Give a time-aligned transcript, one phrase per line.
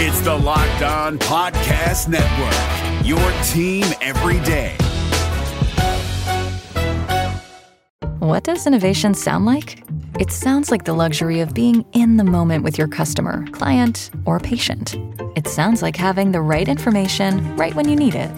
[0.00, 4.76] It's the Locked On Podcast Network, your team every day.
[8.20, 9.82] What does innovation sound like?
[10.20, 14.38] It sounds like the luxury of being in the moment with your customer, client, or
[14.38, 14.94] patient.
[15.34, 18.30] It sounds like having the right information right when you need it.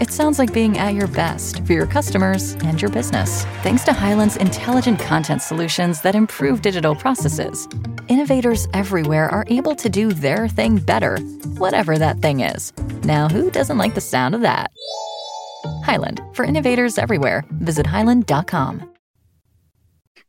[0.00, 3.92] It sounds like being at your best for your customers and your business, thanks to
[3.92, 7.68] Hyland's intelligent content solutions that improve digital processes.
[8.08, 11.18] Innovators everywhere are able to do their thing better,
[11.58, 12.72] whatever that thing is.
[13.04, 14.72] Now, who doesn't like the sound of that?
[15.84, 18.88] Highland, for innovators everywhere, visit hyland.com.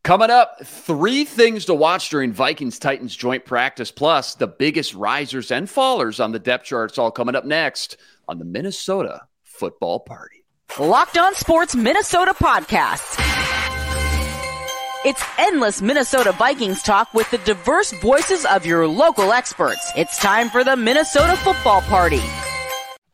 [0.04, 5.52] Coming up, three things to watch during Vikings Titans joint practice, plus the biggest risers
[5.52, 7.95] and fallers on the depth charts, all coming up next
[8.28, 9.22] on the Minnesota
[9.63, 10.44] Football Party.
[10.77, 13.17] Locked on Sports Minnesota podcast.
[15.05, 19.89] It's endless Minnesota Vikings talk with the diverse voices of your local experts.
[19.95, 22.20] It's time for the Minnesota Football Party.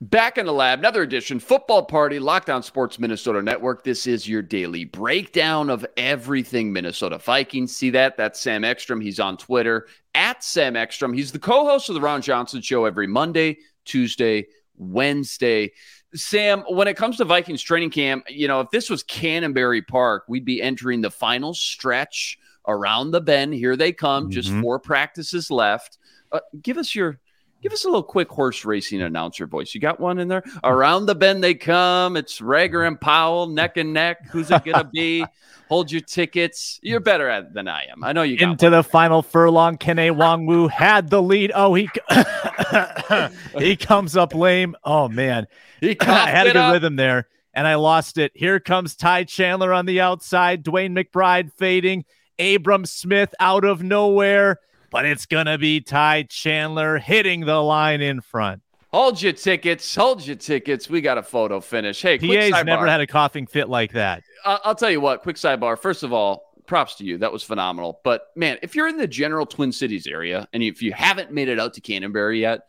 [0.02, 3.84] Back in the lab, another edition, Football Party, Locked On Sports Minnesota Network.
[3.84, 7.76] This is your daily breakdown of everything Minnesota Vikings.
[7.76, 8.18] See that?
[8.18, 9.02] That's Sam Ekstrom.
[9.02, 11.14] He's on Twitter at Sam Ekstrom.
[11.14, 14.48] He's the co host of the Ron Johnson Show every Monday, Tuesday,
[14.80, 15.74] Wednesday.
[16.16, 20.24] Sam, when it comes to Vikings training camp, you know, if this was Canterbury Park,
[20.28, 23.54] we'd be entering the final stretch around the bend.
[23.54, 24.32] Here they come, mm-hmm.
[24.32, 25.98] just four practices left.
[26.32, 27.20] Uh, give us your
[27.62, 29.76] Give us a little quick horse racing announcer voice.
[29.76, 30.44] You got one in there?
[30.64, 32.16] Around the bend they come.
[32.16, 34.28] It's Reagor and Powell neck and neck.
[34.30, 35.26] Who's it going to be?
[35.68, 36.80] Hold your tickets.
[36.82, 38.04] You're better at than I am.
[38.04, 38.72] I know you into one.
[38.72, 39.78] the final furlong.
[39.78, 41.52] Kene Nwangwu had the lead.
[41.54, 41.90] Oh, he
[43.60, 44.76] he comes up lame.
[44.84, 45.46] Oh man,
[45.80, 46.74] he I had a good up.
[46.74, 48.32] rhythm there, and I lost it.
[48.34, 50.64] Here comes Ty Chandler on the outside.
[50.64, 52.06] DeWayne McBride fading.
[52.40, 58.02] Abram Smith out of nowhere but it's going to be Ty Chandler hitting the line
[58.02, 58.62] in front.
[58.92, 59.96] Hold your tickets.
[59.96, 60.90] Hold your tickets.
[60.90, 62.02] We got a photo finish.
[62.02, 64.24] Hey, PA's never had a coughing fit like that.
[64.44, 65.78] I'll tell you what, quick sidebar.
[65.78, 67.18] First of all, props to you.
[67.18, 68.00] That was phenomenal.
[68.04, 71.50] But man, if you're in the general Twin Cities area and if you haven't made
[71.50, 72.62] it out to Canterbury yet,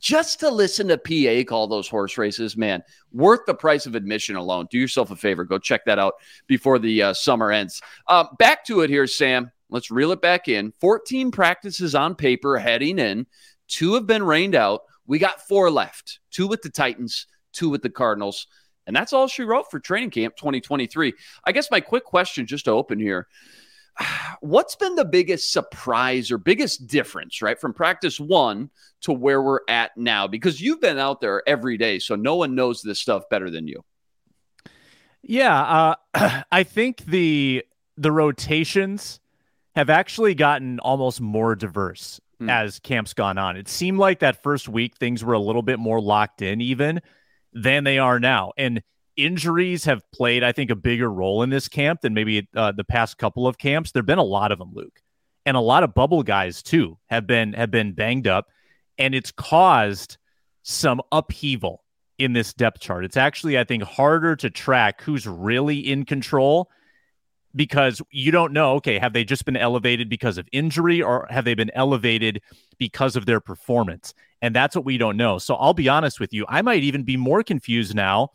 [0.00, 2.82] just to listen to PA call those horse races, man,
[3.12, 4.68] worth the price of admission alone.
[4.70, 5.44] Do yourself a favor.
[5.44, 6.14] Go check that out
[6.46, 7.82] before the uh, summer ends.
[8.06, 9.50] Uh, back to it here, Sam.
[9.70, 10.72] Let's reel it back in.
[10.80, 13.26] 14 practices on paper heading in.
[13.66, 14.82] Two have been rained out.
[15.06, 18.46] We got four left two with the Titans, two with the Cardinals.
[18.86, 21.12] And that's all she wrote for training camp 2023.
[21.44, 23.26] I guess my quick question just to open here
[24.40, 28.70] what's been the biggest surprise or biggest difference, right, from practice one
[29.02, 30.26] to where we're at now?
[30.26, 33.66] Because you've been out there every day, so no one knows this stuff better than
[33.66, 33.84] you.
[35.22, 37.64] Yeah, uh, I think the
[37.96, 39.20] the rotations
[39.78, 42.50] have actually gotten almost more diverse hmm.
[42.50, 43.56] as camp's gone on.
[43.56, 47.00] It seemed like that first week things were a little bit more locked in even
[47.52, 48.50] than they are now.
[48.58, 48.82] And
[49.16, 52.82] injuries have played, I think, a bigger role in this camp than maybe uh, the
[52.82, 53.92] past couple of camps.
[53.92, 55.00] There've been a lot of them, Luke,
[55.46, 58.48] and a lot of bubble guys too have been have been banged up,
[58.98, 60.16] and it's caused
[60.64, 61.84] some upheaval
[62.18, 63.04] in this depth chart.
[63.04, 66.68] It's actually, I think, harder to track who's really in control
[67.54, 71.44] because you don't know okay have they just been elevated because of injury or have
[71.44, 72.42] they been elevated
[72.78, 74.14] because of their performance?
[74.40, 75.38] And that's what we don't know.
[75.38, 78.30] So i'll be honest with you i might even be more confused now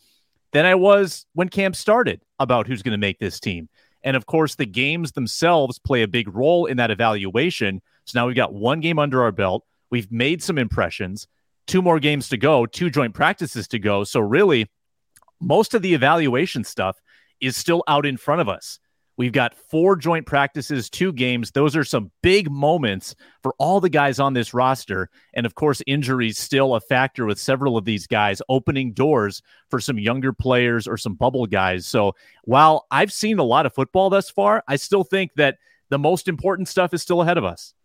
[0.52, 3.70] than i was when camp started about who's going to make this team.
[4.04, 7.82] And of course the games themselves play a big role in that evaluation.
[8.06, 9.66] So now we've got one game under our belt.
[9.90, 11.28] We've made some impressions.
[11.66, 14.04] Two more games to go two joint practices to go.
[14.04, 14.70] So really
[15.40, 17.02] most of the evaluation stuff
[17.42, 18.80] is still out in front of us
[19.16, 21.52] We've got four joint practices, two games.
[21.52, 25.10] Those are some big moments for all the guys on this roster.
[25.34, 29.80] And of course, injuries still a factor with several of these guys opening doors for
[29.80, 31.86] some younger players or some bubble guys.
[31.86, 32.14] So
[32.44, 35.58] while I've seen a lot of football thus far, I still think that
[35.90, 37.76] the most important stuff is still ahead of us.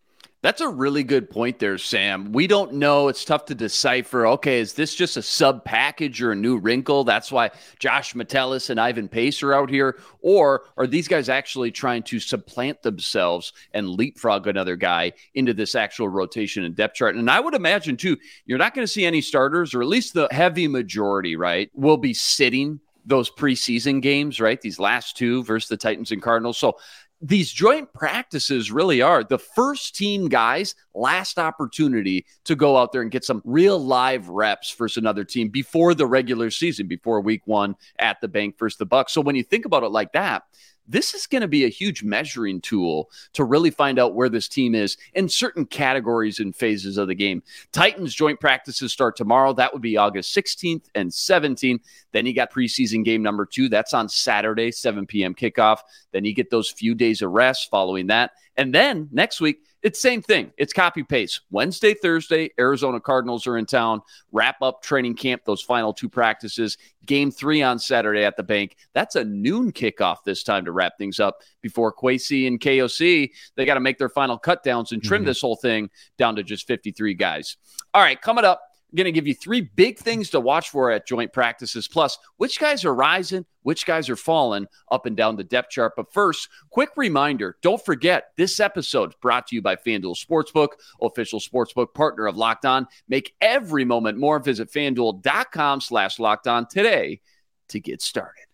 [0.40, 2.30] That's a really good point there, Sam.
[2.30, 3.08] We don't know.
[3.08, 4.24] It's tough to decipher.
[4.24, 7.02] Okay, is this just a sub package or a new wrinkle?
[7.02, 7.50] That's why
[7.80, 9.98] Josh Metellus and Ivan Pace are out here.
[10.20, 15.74] Or are these guys actually trying to supplant themselves and leapfrog another guy into this
[15.74, 17.16] actual rotation and depth chart?
[17.16, 20.14] And I would imagine, too, you're not going to see any starters, or at least
[20.14, 24.60] the heavy majority, right, will be sitting those preseason games, right?
[24.60, 26.58] These last two versus the Titans and Cardinals.
[26.58, 26.78] So
[27.20, 33.02] these joint practices really are the first team guys last opportunity to go out there
[33.02, 37.42] and get some real live reps versus another team before the regular season before week
[37.46, 39.12] one at the bank versus the bucks.
[39.12, 40.44] So when you think about it like that
[40.88, 44.48] this is going to be a huge measuring tool to really find out where this
[44.48, 47.42] team is in certain categories and phases of the game.
[47.72, 49.52] Titans joint practices start tomorrow.
[49.52, 51.80] That would be August 16th and 17th.
[52.12, 53.68] Then you got preseason game number two.
[53.68, 55.34] That's on Saturday, 7 p.m.
[55.34, 55.78] kickoff.
[56.12, 58.32] Then you get those few days of rest following that.
[58.58, 60.52] And then next week, it's same thing.
[60.58, 61.42] It's copy paste.
[61.52, 64.02] Wednesday, Thursday, Arizona Cardinals are in town.
[64.32, 66.76] Wrap up training camp, those final two practices.
[67.06, 68.76] Game three on Saturday at the bank.
[68.92, 73.30] That's a noon kickoff this time to wrap things up before Kwesi and KOC.
[73.54, 75.28] They got to make their final cut downs and trim mm-hmm.
[75.28, 75.88] this whole thing
[76.18, 77.56] down to just 53 guys.
[77.94, 78.60] All right, coming up
[78.94, 82.58] going to give you three big things to watch for at joint practices, plus which
[82.58, 85.92] guys are rising, which guys are falling up and down the depth chart.
[85.96, 90.68] But first, quick reminder don't forget this episode brought to you by FanDuel Sportsbook,
[91.02, 92.86] official sportsbook partner of Locked On.
[93.08, 94.38] Make every moment more.
[94.38, 97.20] Visit fanduel.com slash locked on today
[97.68, 98.44] to get started.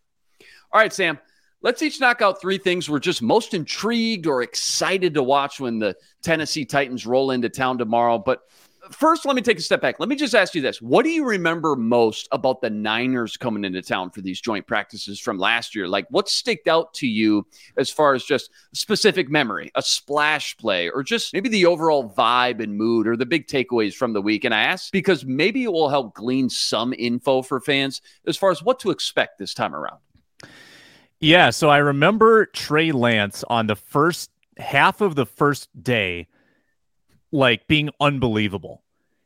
[0.73, 1.19] All right, Sam.
[1.63, 5.79] Let's each knock out three things we're just most intrigued or excited to watch when
[5.79, 8.19] the Tennessee Titans roll into town tomorrow.
[8.19, 8.41] But
[8.91, 9.99] first, let me take a step back.
[9.99, 10.81] Let me just ask you this.
[10.81, 15.21] What do you remember most about the Niners coming into town for these joint practices
[15.21, 15.89] from last year?
[15.89, 17.47] Like, what sticked out to you
[17.77, 22.63] as far as just specific memory, a splash play, or just maybe the overall vibe
[22.63, 24.45] and mood or the big takeaways from the week?
[24.45, 28.51] And I ask because maybe it will help glean some info for fans as far
[28.51, 29.99] as what to expect this time around.
[31.21, 31.51] Yeah.
[31.51, 36.29] So I remember Trey Lance on the first half of the first day
[37.35, 38.83] like being unbelievable.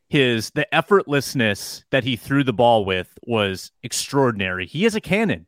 [0.09, 4.65] His the effortlessness that he threw the ball with was extraordinary.
[4.65, 5.45] He is a cannon.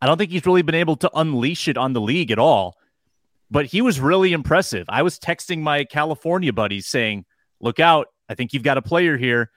[0.00, 2.76] I don't think he's really been able to unleash it on the league at all,
[3.50, 4.86] but he was really impressive.
[4.88, 7.24] I was texting my California buddies saying,
[7.60, 8.08] "Look out!
[8.28, 9.50] I think you've got a player here."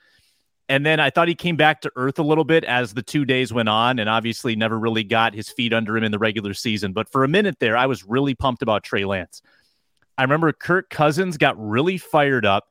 [0.70, 3.24] And then I thought he came back to earth a little bit as the two
[3.24, 6.54] days went on, and obviously never really got his feet under him in the regular
[6.54, 6.92] season.
[6.92, 9.42] But for a minute there, I was really pumped about Trey Lance.
[10.18, 12.66] I remember Kirk Cousins got really fired up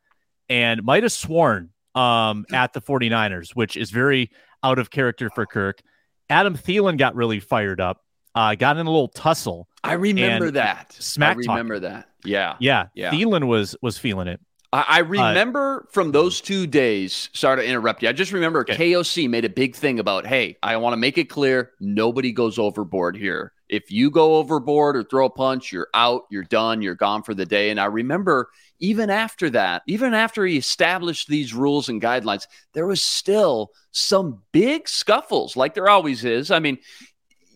[0.49, 4.31] and might have sworn um, at the 49ers, which is very
[4.63, 5.81] out of character for Kirk.
[6.29, 8.03] Adam Thielen got really fired up,
[8.35, 9.69] uh, got in a little tussle.
[9.85, 10.93] I remember that.
[10.99, 12.09] Smack I remember that.
[12.25, 12.57] Yeah.
[12.59, 12.87] Yeah.
[12.95, 13.13] Yeah.
[13.13, 14.41] Thielen was was feeling it.
[14.77, 17.31] I, uh, remember uh, from those two days.
[17.33, 18.09] Sorry to interrupt you.
[18.09, 18.77] I just remember okay.
[18.77, 22.59] KOC made a big thing about, hey, I want to make it clear nobody goes
[22.59, 23.53] overboard here.
[23.69, 27.35] If you go overboard or throw a punch, you're out, you're done, you're gone for
[27.35, 27.71] the day.
[27.71, 32.87] And I remember even after that, even after he established these rules and guidelines, there
[32.87, 36.51] was still some big scuffles, like there always is.
[36.51, 36.79] I mean,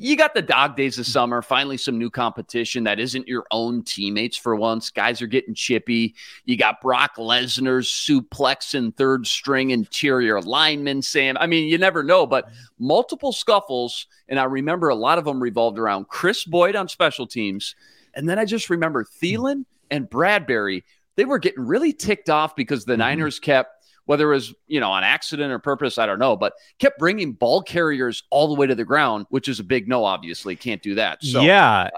[0.00, 3.82] you got the dog days of summer, finally some new competition that isn't your own
[3.82, 4.90] teammates for once.
[4.90, 6.14] Guys are getting chippy.
[6.46, 11.36] You got Brock Lesnar's suplex and third string interior lineman, Sam.
[11.38, 12.48] I mean, you never know, but
[12.78, 14.06] multiple scuffles.
[14.26, 17.76] And I remember a lot of them revolved around Kris Boyd on special teams.
[18.14, 20.82] And then I just remember Thielen and Bradbury.
[21.16, 23.00] They were getting really ticked off because the mm-hmm.
[23.00, 23.79] Niners kept
[24.10, 27.32] whether it was, you know, on accident or purpose, I don't know, but kept bringing
[27.32, 30.56] ball carriers all the way to the ground, which is a big no, obviously.
[30.56, 31.22] Can't do that.
[31.22, 31.90] So, yeah.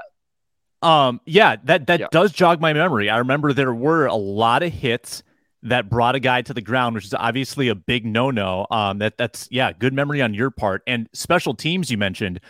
[0.83, 2.07] Um, yeah, that, that yeah.
[2.11, 3.09] does jog my memory.
[3.09, 5.23] I remember there were a lot of hits
[5.63, 8.67] that brought a guy to the ground, which is obviously a big no-no.
[8.71, 10.83] Um, that that's yeah, good memory on your part.
[10.87, 12.41] And special teams you mentioned,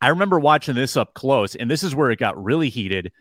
[0.00, 3.12] I remember watching this up close, and this is where it got really heated.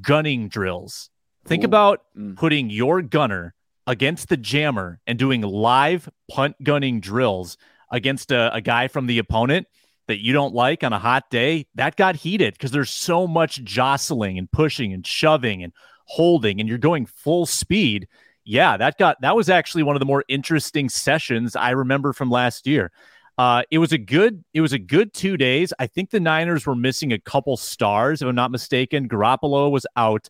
[0.00, 1.10] Gunning drills.
[1.44, 1.66] Think Ooh.
[1.66, 2.36] about mm.
[2.36, 3.54] putting your gunner
[3.86, 7.56] against the jammer and doing live punt gunning drills
[7.90, 9.66] against a, a guy from the opponent
[10.08, 13.62] that you don't like on a hot day, that got heated because there's so much
[13.64, 15.72] jostling and pushing and shoving and
[16.04, 18.06] holding, and you're going full speed.
[18.44, 22.30] Yeah, that got that was actually one of the more interesting sessions I remember from
[22.30, 22.92] last year.
[23.38, 25.72] Uh, it was a good it was a good two days.
[25.78, 29.08] I think the Niners were missing a couple stars, if I'm not mistaken.
[29.08, 30.28] Garoppolo was out.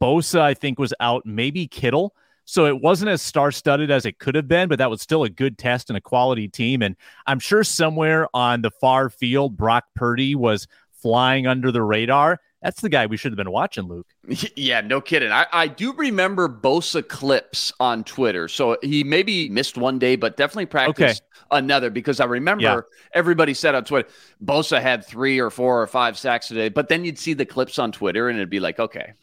[0.00, 1.24] Bosa, I think, was out.
[1.26, 2.14] Maybe Kittle.
[2.44, 5.24] So it wasn't as star studded as it could have been, but that was still
[5.24, 6.82] a good test and a quality team.
[6.82, 6.96] And
[7.26, 12.40] I'm sure somewhere on the far field, Brock Purdy was flying under the radar.
[12.62, 14.06] That's the guy we should have been watching, Luke.
[14.56, 15.32] Yeah, no kidding.
[15.32, 18.46] I, I do remember Bosa clips on Twitter.
[18.46, 21.46] So he maybe missed one day, but definitely practiced okay.
[21.50, 22.80] another because I remember yeah.
[23.14, 24.08] everybody said on Twitter,
[24.44, 26.68] Bosa had three or four or five sacks today.
[26.68, 29.14] But then you'd see the clips on Twitter and it'd be like, okay,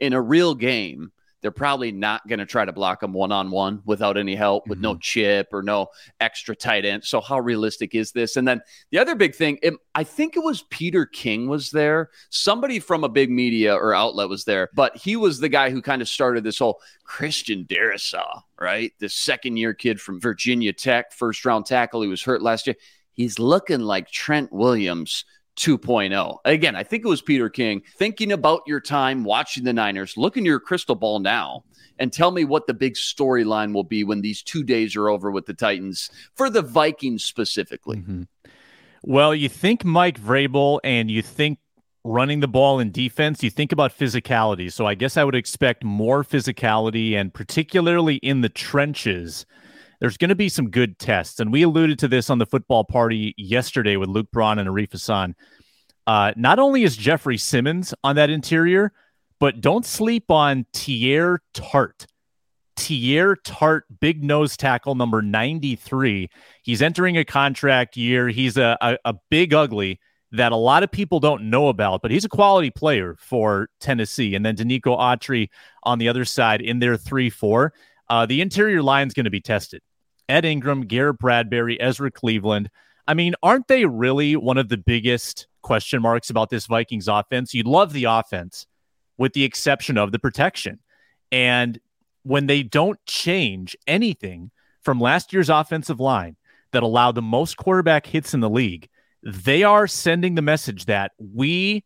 [0.00, 3.50] in a real game, they're probably not going to try to block him one on
[3.50, 4.82] one without any help, with mm-hmm.
[4.84, 5.88] no chip or no
[6.20, 7.04] extra tight end.
[7.04, 8.36] So, how realistic is this?
[8.36, 12.10] And then the other big thing, it, I think it was Peter King was there.
[12.30, 15.80] Somebody from a big media or outlet was there, but he was the guy who
[15.80, 18.92] kind of started this whole Christian Darrisaw, right?
[18.98, 22.02] The second year kid from Virginia Tech, first round tackle.
[22.02, 22.76] He was hurt last year.
[23.12, 25.24] He's looking like Trent Williams
[25.58, 26.38] 2.0.
[26.44, 30.16] Again, I think it was Peter King thinking about your time watching the Niners.
[30.16, 31.64] Look in your crystal ball now
[31.98, 35.30] and tell me what the big storyline will be when these two days are over
[35.30, 37.98] with the Titans for the Vikings specifically.
[37.98, 38.22] Mm-hmm.
[39.02, 41.58] Well, you think Mike Vrabel and you think
[42.04, 44.72] running the ball in defense, you think about physicality.
[44.72, 49.44] So I guess I would expect more physicality and particularly in the trenches.
[50.00, 51.40] There's going to be some good tests.
[51.40, 54.92] And we alluded to this on the football party yesterday with Luke Braun and Arif
[54.92, 55.34] Hasan.
[56.06, 58.92] Uh, not only is Jeffrey Simmons on that interior,
[59.40, 62.06] but don't sleep on Teair Tart.
[62.76, 66.30] Teair Tart, big nose tackle number 93.
[66.62, 68.28] He's entering a contract year.
[68.28, 70.00] He's a, a, a big ugly
[70.32, 74.34] that a lot of people don't know about, but he's a quality player for Tennessee.
[74.34, 75.48] And then Denico Autry
[75.82, 77.72] on the other side in their 3 4.
[78.08, 79.82] Uh, the interior line is going to be tested.
[80.28, 82.70] Ed Ingram, Garrett Bradbury, Ezra Cleveland.
[83.06, 87.54] I mean, aren't they really one of the biggest question marks about this Vikings offense?
[87.54, 88.66] You love the offense
[89.16, 90.78] with the exception of the protection.
[91.32, 91.78] And
[92.22, 94.50] when they don't change anything
[94.82, 96.36] from last year's offensive line
[96.72, 98.88] that allowed the most quarterback hits in the league,
[99.22, 101.84] they are sending the message that we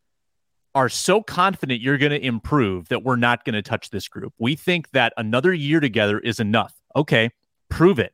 [0.75, 4.33] are so confident you're going to improve that we're not going to touch this group.
[4.39, 6.75] We think that another year together is enough.
[6.97, 7.31] Okay,
[7.69, 8.13] prove it.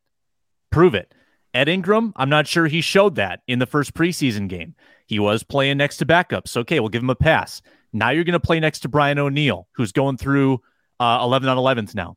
[0.70, 1.12] Prove it.
[1.54, 4.74] Ed Ingram, I'm not sure he showed that in the first preseason game.
[5.06, 6.56] He was playing next to backups.
[6.56, 7.62] Okay, we'll give him a pass.
[7.92, 10.60] Now you're going to play next to Brian O'Neill, who's going through
[11.00, 12.16] uh, 11 on 11s now.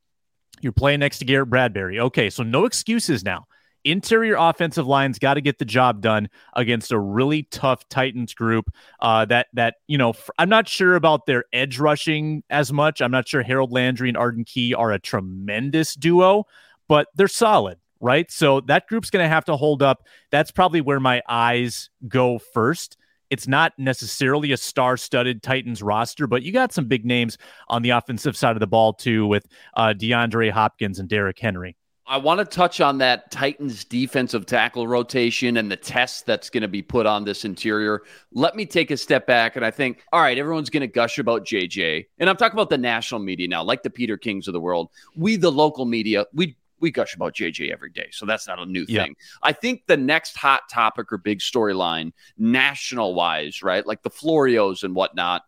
[0.60, 2.00] You're playing next to Garrett Bradbury.
[2.00, 3.46] Okay, so no excuses now.
[3.84, 8.70] Interior offensive lines got to get the job done against a really tough Titans group.
[9.00, 13.02] Uh, that that you know, I'm not sure about their edge rushing as much.
[13.02, 16.46] I'm not sure Harold Landry and Arden Key are a tremendous duo,
[16.88, 18.30] but they're solid right?
[18.32, 20.04] So that group's going to have to hold up.
[20.32, 22.98] That's probably where my eyes go first.
[23.30, 27.38] It's not necessarily a star studded Titans roster, but you got some big names
[27.70, 31.78] on the offensive side of the ball, too, with uh, DeAndre Hopkins and Derrick Henry.
[32.12, 36.62] I want to touch on that Titans defensive tackle rotation and the test that's going
[36.62, 38.02] to be put on this interior.
[38.34, 41.20] Let me take a step back and I think, all right, everyone's going to gush
[41.20, 42.08] about JJ.
[42.20, 44.90] And I'm talking about the national media now, like the Peter Kings of the world.
[45.16, 48.66] We, the local media, we we gush about JJ every day, so that's not a
[48.66, 49.16] new thing.
[49.42, 54.84] I think the next hot topic or big storyline, national wise, right, like the Florios
[54.84, 55.44] and whatnot,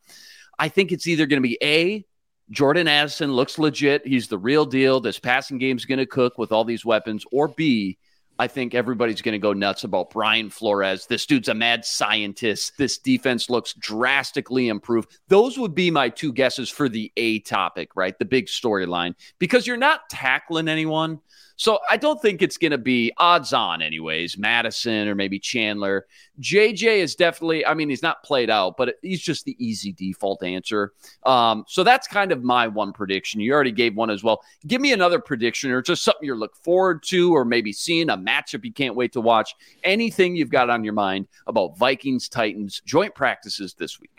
[0.60, 2.06] I think it's either going to be a
[2.52, 5.00] Jordan Addison looks legit, he's the real deal.
[5.00, 7.98] This passing game's going to cook with all these weapons, or B
[8.40, 11.06] I think everybody's going to go nuts about Brian Flores.
[11.06, 12.74] This dude's a mad scientist.
[12.78, 15.20] This defense looks drastically improved.
[15.28, 18.18] Those would be my two guesses for the A topic, right?
[18.18, 21.20] The big storyline, because you're not tackling anyone.
[21.56, 24.38] So I don't think it's going to be odds on, anyways.
[24.38, 26.08] Madison or maybe Chandler.
[26.42, 30.44] JJ is definitely, I mean, he's not played out, but he's just the easy default
[30.44, 30.94] answer.
[31.26, 33.40] Um, so that's kind of my one prediction.
[33.40, 34.42] You already gave one as well.
[34.66, 38.18] Give me another prediction or just something you look forward to, or maybe seeing a
[38.18, 39.54] matchup you can't wait to watch.
[39.84, 44.13] Anything you've got on your mind about Vikings Titans joint practices this week.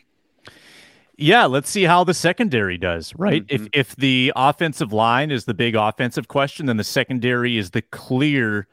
[1.17, 3.47] Yeah, let's see how the secondary does, right?
[3.47, 3.67] Mm-hmm.
[3.73, 7.83] If if the offensive line is the big offensive question, then the secondary is the
[7.83, 8.67] clear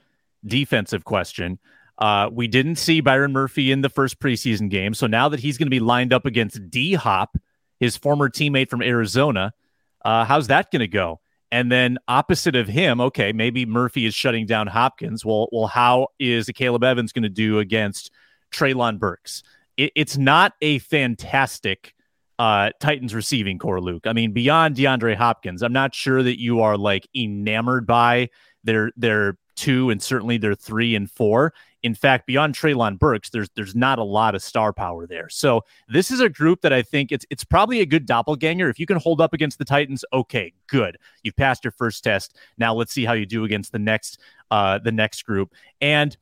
[0.46, 1.60] defensive question.
[2.00, 5.58] Uh, we didn't see Byron Murphy in the first preseason game, so now that he's
[5.60, 7.38] going to be lined up against D Hop,
[7.80, 9.54] his former teammate from Arizona,
[10.04, 11.20] uh, how's that going to go?
[11.52, 15.24] And then opposite of him, okay, maybe Murphy is shutting down Hopkins.
[15.24, 18.10] Well, well, how is Akayleb Evans going to do against
[18.52, 19.44] Treylon Burks?
[19.78, 21.94] It, it's not a fantastic
[22.42, 24.08] uh, Titans receiving corps, Luke.
[24.08, 28.30] I mean, beyond DeAndre Hopkins, I'm not sure that you are like enamored by
[28.64, 31.54] their their two and certainly their three and four.
[31.84, 35.30] In fact, beyond Treylon Burks, there's there's not a lot of star power there.
[35.30, 38.70] So this is a group that I think it's it's probably a good doppelganger.
[38.72, 40.98] If you can hold up against the Titans, okay, good.
[41.22, 42.36] You've passed your first test.
[42.58, 44.20] Now let's see how you do against the next
[44.50, 45.54] uh the next group.
[45.80, 46.18] And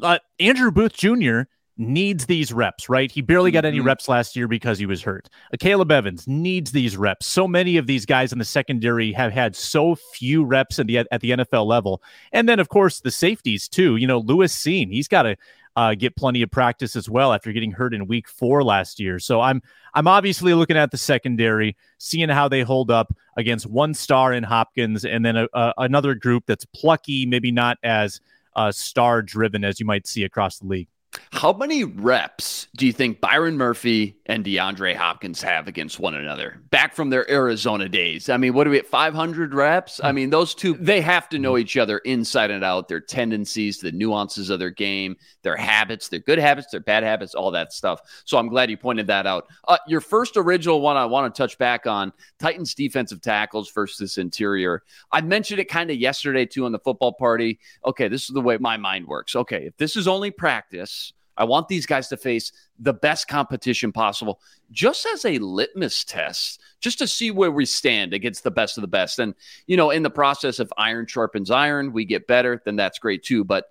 [0.00, 1.46] uh, Andrew Booth Jr
[1.82, 3.10] needs these reps, right?
[3.10, 3.86] He barely got any mm-hmm.
[3.86, 5.28] reps last year because he was hurt.
[5.54, 7.26] Akayleb Evans needs these reps.
[7.26, 10.98] So many of these guys in the secondary have had so few reps at the
[10.98, 13.96] at the NFL level, and then of course the safeties too.
[13.96, 15.36] You know, Lewis Cine, he's got to
[15.76, 19.18] uh, get plenty of practice as well after getting hurt in Week Four last year.
[19.18, 19.62] So I'm
[19.94, 24.42] I'm obviously looking at the secondary, seeing how they hold up against one star in
[24.42, 28.20] Hopkins, and then a, a, another group that's plucky, maybe not as
[28.56, 30.88] uh, star driven as you might see across the league.
[31.30, 36.60] How many reps do you think Byron Murphy and DeAndre Hopkins have against one another
[36.70, 38.28] back from their Arizona days?
[38.28, 40.00] I mean, what are we at 500 reps?
[40.02, 43.78] I mean, those two, they have to know each other inside and out, their tendencies,
[43.78, 47.72] the nuances of their game, their habits, their good habits, their bad habits, all that
[47.72, 48.00] stuff.
[48.24, 49.48] So I'm glad you pointed that out.
[49.66, 54.18] Uh, your first original one I want to touch back on Titans defensive tackles versus
[54.18, 54.82] interior.
[55.10, 57.58] I mentioned it kind of yesterday too on the football party.
[57.84, 59.34] Okay, this is the way my mind works.
[59.34, 63.92] Okay, if this is only practice, I want these guys to face the best competition
[63.92, 68.76] possible, just as a litmus test, just to see where we stand against the best
[68.76, 69.18] of the best.
[69.18, 69.34] And,
[69.66, 73.22] you know, in the process of iron sharpens iron, we get better, then that's great
[73.22, 73.44] too.
[73.44, 73.66] But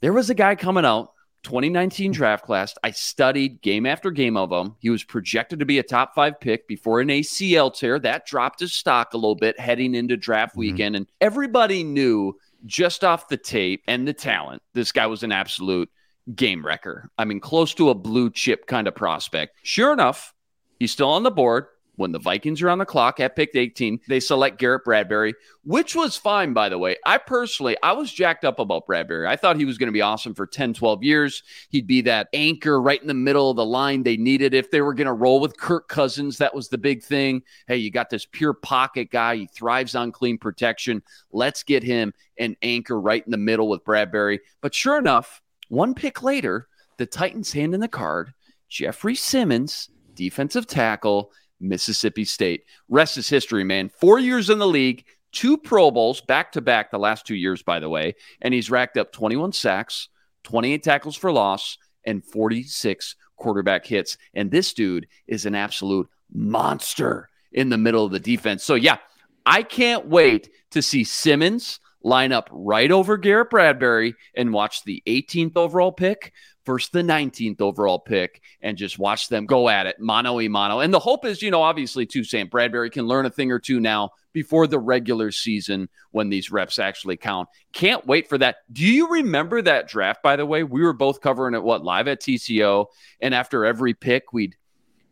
[0.00, 1.12] there was a guy coming out,
[1.44, 2.74] 2019 draft class.
[2.82, 4.76] I studied game after game of him.
[4.80, 7.98] He was projected to be a top five pick before an ACL tear.
[7.98, 10.60] That dropped his stock a little bit heading into draft mm-hmm.
[10.60, 10.96] weekend.
[10.96, 12.36] And everybody knew
[12.66, 15.88] just off the tape and the talent, this guy was an absolute
[16.34, 17.10] game wrecker.
[17.18, 19.56] I mean, close to a blue chip kind of prospect.
[19.62, 20.34] Sure enough,
[20.78, 21.66] he's still on the board.
[21.96, 25.96] When the Vikings are on the clock at pick 18, they select Garrett Bradbury, which
[25.96, 26.96] was fine, by the way.
[27.04, 29.26] I personally, I was jacked up about Bradbury.
[29.26, 31.42] I thought he was going to be awesome for 10, 12 years.
[31.70, 34.80] He'd be that anchor right in the middle of the line they needed if they
[34.80, 36.38] were going to roll with Kirk Cousins.
[36.38, 37.42] That was the big thing.
[37.66, 39.34] Hey, you got this pure pocket guy.
[39.34, 41.02] He thrives on clean protection.
[41.32, 44.38] Let's get him an anchor right in the middle with Bradbury.
[44.60, 48.34] But sure enough, one pick later, the Titans hand in the card
[48.68, 52.64] Jeffrey Simmons, defensive tackle, Mississippi State.
[52.88, 53.88] Rest is history, man.
[53.88, 57.62] Four years in the league, two Pro Bowls back to back the last two years,
[57.62, 58.14] by the way.
[58.40, 60.08] And he's racked up 21 sacks,
[60.44, 64.18] 28 tackles for loss, and 46 quarterback hits.
[64.34, 68.62] And this dude is an absolute monster in the middle of the defense.
[68.64, 68.98] So, yeah,
[69.46, 75.02] I can't wait to see Simmons line up right over Garrett Bradbury and watch the
[75.06, 76.32] 18th overall pick
[76.64, 80.80] versus the 19th overall pick and just watch them go at it mano a mano.
[80.80, 83.58] And the hope is, you know, obviously, too, Sam Bradbury can learn a thing or
[83.58, 87.48] two now before the regular season when these reps actually count.
[87.72, 88.56] Can't wait for that.
[88.70, 90.62] Do you remember that draft, by the way?
[90.62, 92.86] We were both covering it, what, live at TCO.
[93.20, 94.56] And after every pick, we'd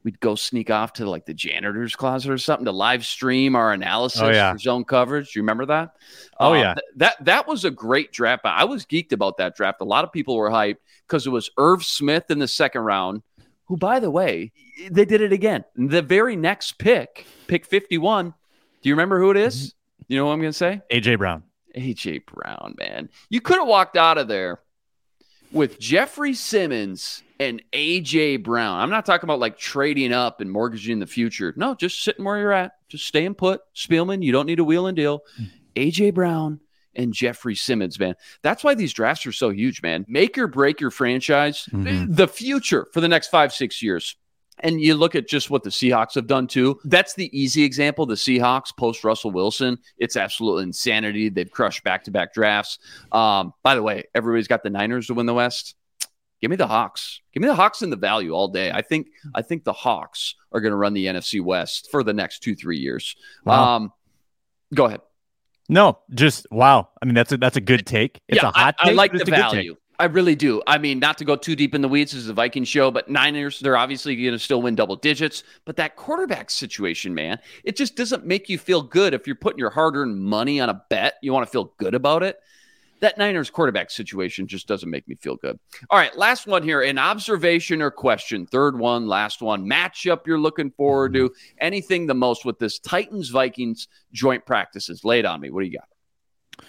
[0.06, 3.72] we'd go sneak off to like the janitor's closet or something to live stream our
[3.72, 4.52] analysis oh, yeah.
[4.52, 5.32] for zone coverage.
[5.32, 5.96] Do you remember that?
[6.38, 8.42] Oh uh, yeah, th- that that was a great draft.
[8.44, 9.80] I was geeked about that draft.
[9.80, 10.76] A lot of people were hyped
[11.08, 13.22] because it was Irv Smith in the second round,
[13.64, 14.52] who, by the way,
[14.88, 15.64] they did it again.
[15.74, 18.32] The very next pick, pick fifty-one.
[18.82, 19.56] Do you remember who it is?
[19.56, 20.04] Mm-hmm.
[20.06, 20.80] You know what I'm going to say?
[20.92, 21.42] AJ Brown.
[21.76, 24.60] AJ Brown, man, you could have walked out of there
[25.56, 28.78] with Jeffrey Simmons and AJ Brown.
[28.78, 31.54] I'm not talking about like trading up and mortgaging the future.
[31.56, 33.62] No, just sitting where you're at, just staying put.
[33.74, 35.20] Spielman, you don't need a wheel and deal.
[35.74, 36.60] AJ Brown
[36.94, 38.14] and Jeffrey Simmons, man.
[38.42, 40.04] That's why these drafts are so huge, man.
[40.08, 42.12] Make or break your franchise, mm-hmm.
[42.12, 44.16] the future for the next five, six years.
[44.60, 46.78] And you look at just what the Seahawks have done too.
[46.84, 48.06] That's the easy example.
[48.06, 51.28] The Seahawks post Russell Wilson, it's absolute insanity.
[51.28, 52.78] They've crushed back to back drafts.
[53.12, 55.74] Um, by the way, everybody's got the Niners to win the West.
[56.40, 57.20] Give me the Hawks.
[57.32, 58.70] Give me the Hawks and the value all day.
[58.70, 62.12] I think I think the Hawks are going to run the NFC West for the
[62.12, 63.16] next two three years.
[63.44, 63.76] Wow.
[63.76, 63.92] Um,
[64.74, 65.00] go ahead.
[65.68, 66.90] No, just wow.
[67.02, 68.20] I mean, that's a that's a good take.
[68.28, 68.92] It's yeah, a hot I, take.
[68.92, 69.76] I like the value.
[69.98, 70.62] I really do.
[70.66, 72.90] I mean, not to go too deep in the weeds, this is a Viking show,
[72.90, 75.42] but Niners, they're obviously going to still win double digits.
[75.64, 79.58] But that quarterback situation, man, it just doesn't make you feel good if you're putting
[79.58, 81.14] your hard earned money on a bet.
[81.22, 82.38] You want to feel good about it
[83.00, 85.58] that Niners quarterback situation just doesn't make me feel good.
[85.90, 88.46] All right, last one here an observation or question.
[88.46, 89.66] Third one, last one.
[89.66, 91.32] Matchup you're looking forward to.
[91.58, 95.04] Anything the most with this Titans Vikings joint practices?
[95.04, 95.50] laid on me.
[95.50, 96.68] What do you got?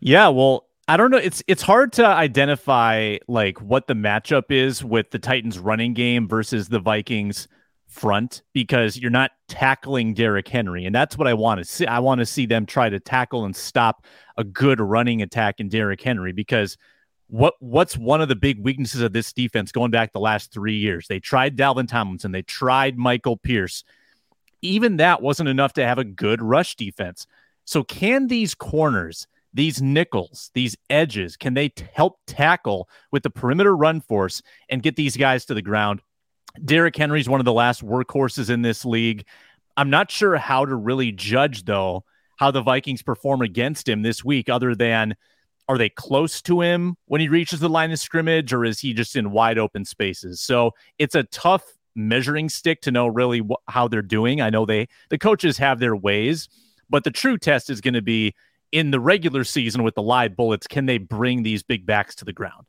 [0.00, 1.18] Yeah, well, I don't know.
[1.18, 6.26] It's it's hard to identify like what the matchup is with the Titans running game
[6.26, 7.46] versus the Vikings
[7.86, 10.84] front because you're not tackling Derrick Henry.
[10.84, 11.86] And that's what I want to see.
[11.86, 14.04] I want to see them try to tackle and stop
[14.36, 16.76] a good running attack in Derrick Henry because
[17.28, 20.76] what what's one of the big weaknesses of this defense going back the last three
[20.76, 21.06] years?
[21.06, 23.84] They tried Dalvin Tomlinson, they tried Michael Pierce.
[24.60, 27.28] Even that wasn't enough to have a good rush defense.
[27.64, 33.30] So can these corners, these nickels, these edges, can they t- help tackle with the
[33.30, 36.00] perimeter run force and get these guys to the ground?
[36.64, 39.24] Derrick Henry's one of the last workhorses in this league.
[39.76, 42.04] I'm not sure how to really judge, though,
[42.36, 45.16] how the Vikings perform against him this week, other than
[45.68, 48.92] are they close to him when he reaches the line of scrimmage, or is he
[48.92, 50.40] just in wide open spaces?
[50.40, 51.62] So it's a tough
[51.94, 54.40] measuring stick to know really wh- how they're doing.
[54.40, 56.48] I know they the coaches have their ways,
[56.88, 58.34] but the true test is going to be
[58.72, 60.66] in the regular season with the live bullets.
[60.66, 62.66] Can they bring these big backs to the ground?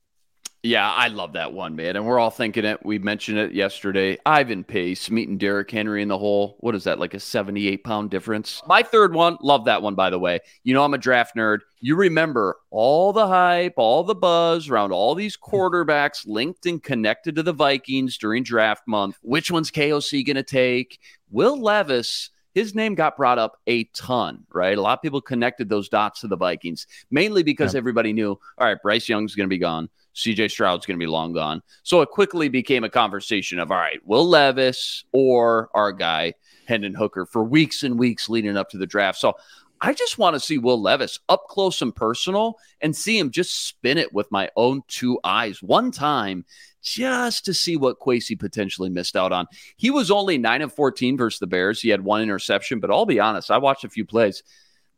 [0.63, 1.95] Yeah, I love that one, man.
[1.95, 2.85] And we're all thinking it.
[2.85, 4.19] We mentioned it yesterday.
[4.27, 6.57] Ivan Pace meeting Derrick Henry in the hole.
[6.59, 8.61] What is that, like a 78 pound difference?
[8.67, 10.39] My third one, love that one, by the way.
[10.63, 11.59] You know, I'm a draft nerd.
[11.79, 17.37] You remember all the hype, all the buzz around all these quarterbacks linked and connected
[17.37, 19.17] to the Vikings during draft month.
[19.23, 20.99] Which one's KOC going to take?
[21.31, 24.77] Will Levis his name got brought up a ton, right?
[24.77, 27.79] A lot of people connected those dots to the Vikings, mainly because yeah.
[27.79, 29.89] everybody knew, all right, Bryce Young's going to be gone.
[30.15, 31.61] CJ Stroud's going to be long gone.
[31.83, 36.33] So it quickly became a conversation of, all right, Will Levis or our guy,
[36.65, 39.19] Hendon Hooker, for weeks and weeks leading up to the draft.
[39.19, 39.35] So
[39.81, 43.67] I just want to see Will Levis up close and personal and see him just
[43.67, 46.45] spin it with my own two eyes one time
[46.83, 49.47] just to see what Kwesi potentially missed out on.
[49.77, 51.81] He was only 9 of 14 versus the Bears.
[51.81, 54.43] He had one interception, but I'll be honest, I watched a few plays.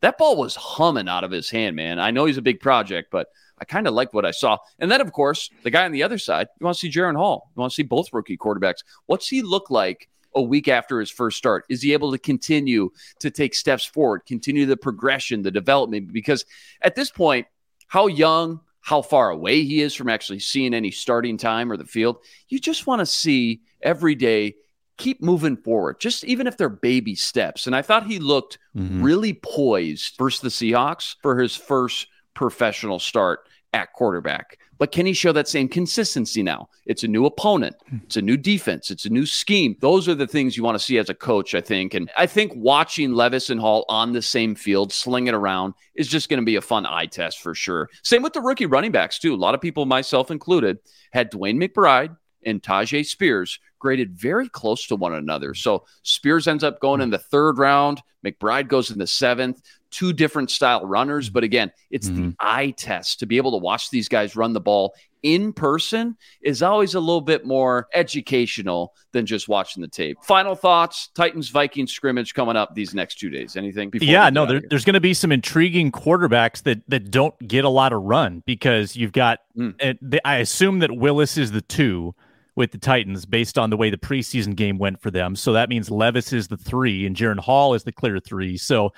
[0.02, 1.98] That ball was humming out of his hand, man.
[1.98, 4.58] I know he's a big project, but– I kind of liked what I saw.
[4.78, 7.16] And then, of course, the guy on the other side, you want to see Jaren
[7.16, 7.50] Hall.
[7.54, 8.84] You want to see both rookie quarterbacks.
[9.06, 11.64] What's he look like a week after his first start?
[11.68, 16.12] Is he able to continue to take steps forward, continue the progression, the development?
[16.12, 16.44] Because
[16.82, 17.46] at this point,
[17.86, 21.84] how young, how far away he is from actually seeing any starting time or the
[21.84, 22.18] field,
[22.48, 24.54] you just want to see every day
[24.96, 27.66] keep moving forward, just even if they're baby steps.
[27.66, 29.02] And I thought he looked mm-hmm.
[29.02, 34.58] really poised versus the Seahawks for his first professional start at quarterback.
[34.78, 36.68] But can he show that same consistency now?
[36.86, 37.98] It's a new opponent, hmm.
[38.04, 39.76] it's a new defense, it's a new scheme.
[39.80, 41.94] Those are the things you want to see as a coach, I think.
[41.94, 46.28] And I think watching Levis and Hall on the same field, slinging around, is just
[46.28, 47.88] going to be a fun eye test for sure.
[48.02, 49.34] Same with the rookie running backs, too.
[49.34, 50.78] A lot of people, myself included,
[51.12, 55.54] had DeWayne McBride and Tyjae Spears graded very close to one another.
[55.54, 57.04] So Spears ends up going hmm.
[57.04, 59.60] in the third round, McBride goes in the seventh
[59.94, 61.30] two different style runners.
[61.30, 62.30] But again, it's mm-hmm.
[62.30, 66.16] the eye test to be able to watch these guys run the ball in person
[66.42, 70.18] is always a little bit more educational than just watching the tape.
[70.22, 73.56] Final thoughts Titans Vikings scrimmage coming up these next two days.
[73.56, 73.90] Anything?
[73.94, 77.70] Yeah, no, there, there's going to be some intriguing quarterbacks that, that don't get a
[77.70, 80.18] lot of run because you've got, mm.
[80.24, 82.14] I assume that Willis is the two
[82.56, 85.36] with the Titans based on the way the preseason game went for them.
[85.36, 88.56] So that means Levis is the three and Jaren Hall is the clear three.
[88.56, 88.92] So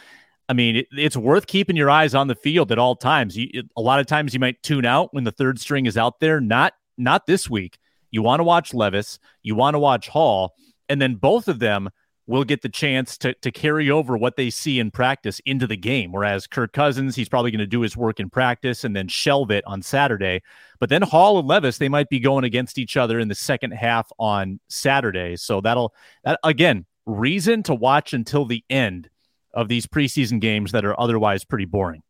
[0.49, 3.37] I mean, it, it's worth keeping your eyes on the field at all times.
[3.37, 5.97] You, it, a lot of times you might tune out when the third string is
[5.97, 6.41] out there.
[6.41, 7.79] Not not this week.
[8.11, 9.19] You want to watch Levis.
[9.43, 10.55] You want to watch Hall,
[10.89, 11.91] and then both of them
[12.29, 15.77] will get the chance to to carry over what they see in practice into the
[15.77, 16.13] game.
[16.13, 19.51] Whereas Kirk Cousins, he's probably going to do his work in practice and then shelve
[19.51, 20.43] it on Saturday.
[20.79, 23.73] But then Hall and Levis, they might be going against each other in the second
[23.73, 25.37] half on Saturday.
[25.37, 25.93] So that'll
[26.25, 29.09] that again reason to watch until the end
[29.57, 32.03] of these preseason games that are otherwise pretty boring.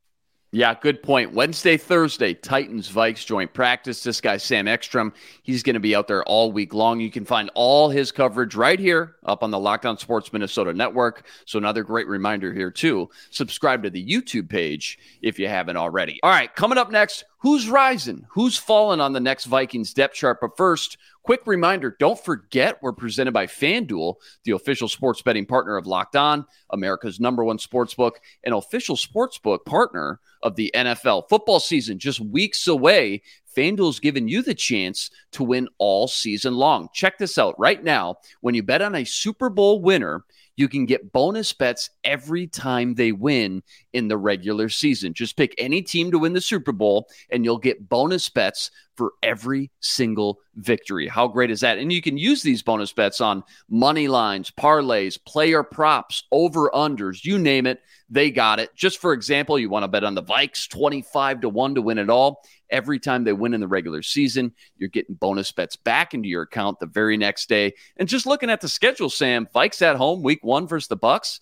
[0.53, 1.33] Yeah, good point.
[1.35, 4.03] Wednesday, Thursday, Titans Vikes joint practice.
[4.03, 7.01] This guy, Sam Ekstrom, he's going to be out there all week long.
[7.01, 10.73] You can find all his coverage right here up on the Locked On Sports Minnesota
[10.73, 11.27] network.
[11.47, 13.11] So, another great reminder here, too.
[13.31, 16.21] Subscribe to the YouTube page if you haven't already.
[16.23, 18.27] All right, coming up next, who's rising?
[18.31, 20.39] Who's falling on the next Vikings depth chart?
[20.41, 25.77] But first, Quick reminder don't forget we're presented by FanDuel, the official sports betting partner
[25.77, 30.71] of Locked On, America's number one sports book, and official sports book partner of the
[30.73, 31.29] NFL.
[31.29, 33.23] Football season just weeks away.
[33.57, 36.91] FanDuel's giving you the chance to win all season long.
[36.95, 38.19] Check this out right now.
[38.41, 40.25] When you bet on a Super Bowl winner,
[40.57, 45.15] you can get bonus bets every time they win in the regular season.
[45.15, 49.13] Just pick any team to win the Super Bowl, and you'll get bonus bets for
[49.23, 51.07] every single victory.
[51.07, 51.79] How great is that?
[51.79, 57.25] And you can use these bonus bets on money lines, parlays, player props, over unders,
[57.25, 58.75] you name it, they got it.
[58.75, 61.99] Just for example, you want to bet on the Vikes 25 to 1 to win
[61.99, 62.43] it all.
[62.71, 66.43] Every time they win in the regular season, you're getting bonus bets back into your
[66.43, 67.75] account the very next day.
[67.97, 71.41] And just looking at the schedule, Sam, Vikes at home week 1 versus the Bucks.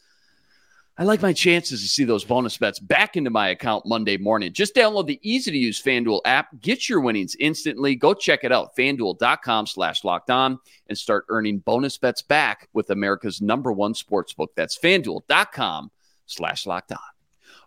[0.97, 4.53] I like my chances to see those bonus bets back into my account Monday morning.
[4.53, 7.97] Just download the easy to use FanDuel app, get your winnings instantly.
[7.97, 10.57] Go check it out, fanduel.com slash locked on,
[10.89, 14.53] and start earning bonus bets back with America's number one sports book.
[14.55, 15.91] That's fanduel.com
[16.27, 16.99] slash locked on.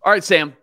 [0.03, 0.55] All right, Sam.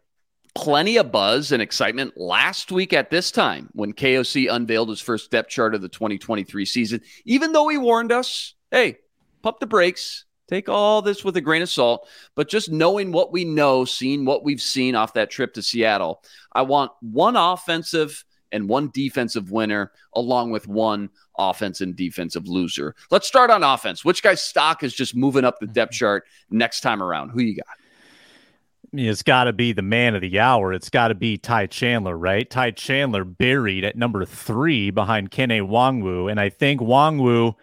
[0.55, 5.31] Plenty of buzz and excitement last week at this time when KOC unveiled his first
[5.31, 8.99] depth chart of the 2023 season, even though he warned us, hey,
[9.43, 13.33] pump the brakes Take all this with a grain of salt, but just knowing what
[13.33, 18.25] we know, seeing what we've seen off that trip to Seattle, I want one offensive
[18.53, 22.95] and one defensive winner, along with one offense and defensive loser.
[23.11, 24.05] Let's start on offense.
[24.05, 27.31] Which guy's stock is just moving up the depth chart next time around?
[27.31, 27.67] Who you got?
[28.99, 30.73] It's got to be the man of the hour.
[30.73, 32.49] It's got to be Ty Chandler, right?
[32.49, 36.31] Ty Chandler buried at number three behind Kene Nwangwu.
[36.31, 37.55] And I think Nwangwu,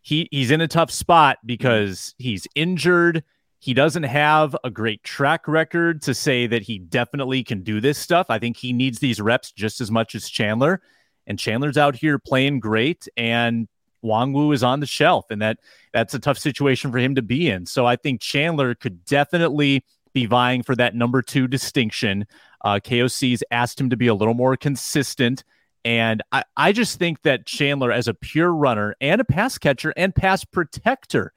[0.00, 3.24] he, he's in a tough spot because he's injured.
[3.58, 7.98] He doesn't have a great track record to say that he definitely can do this
[7.98, 8.26] stuff.
[8.28, 10.82] I think he needs these reps just as much as Chandler.
[11.26, 13.06] And Chandler's out here playing great.
[13.16, 13.68] And
[14.04, 15.26] Nwangwu is on the shelf.
[15.30, 15.58] And that
[15.92, 17.66] that's a tough situation for him to be in.
[17.66, 22.26] So I think Chandler could definitely– be vying for that number two distinction.
[22.64, 25.44] Uh, KOC's asked him to be a little more consistent.
[25.84, 29.92] And I, I just think that Chandler, as a pure runner and a pass catcher
[29.96, 31.32] and pass protector,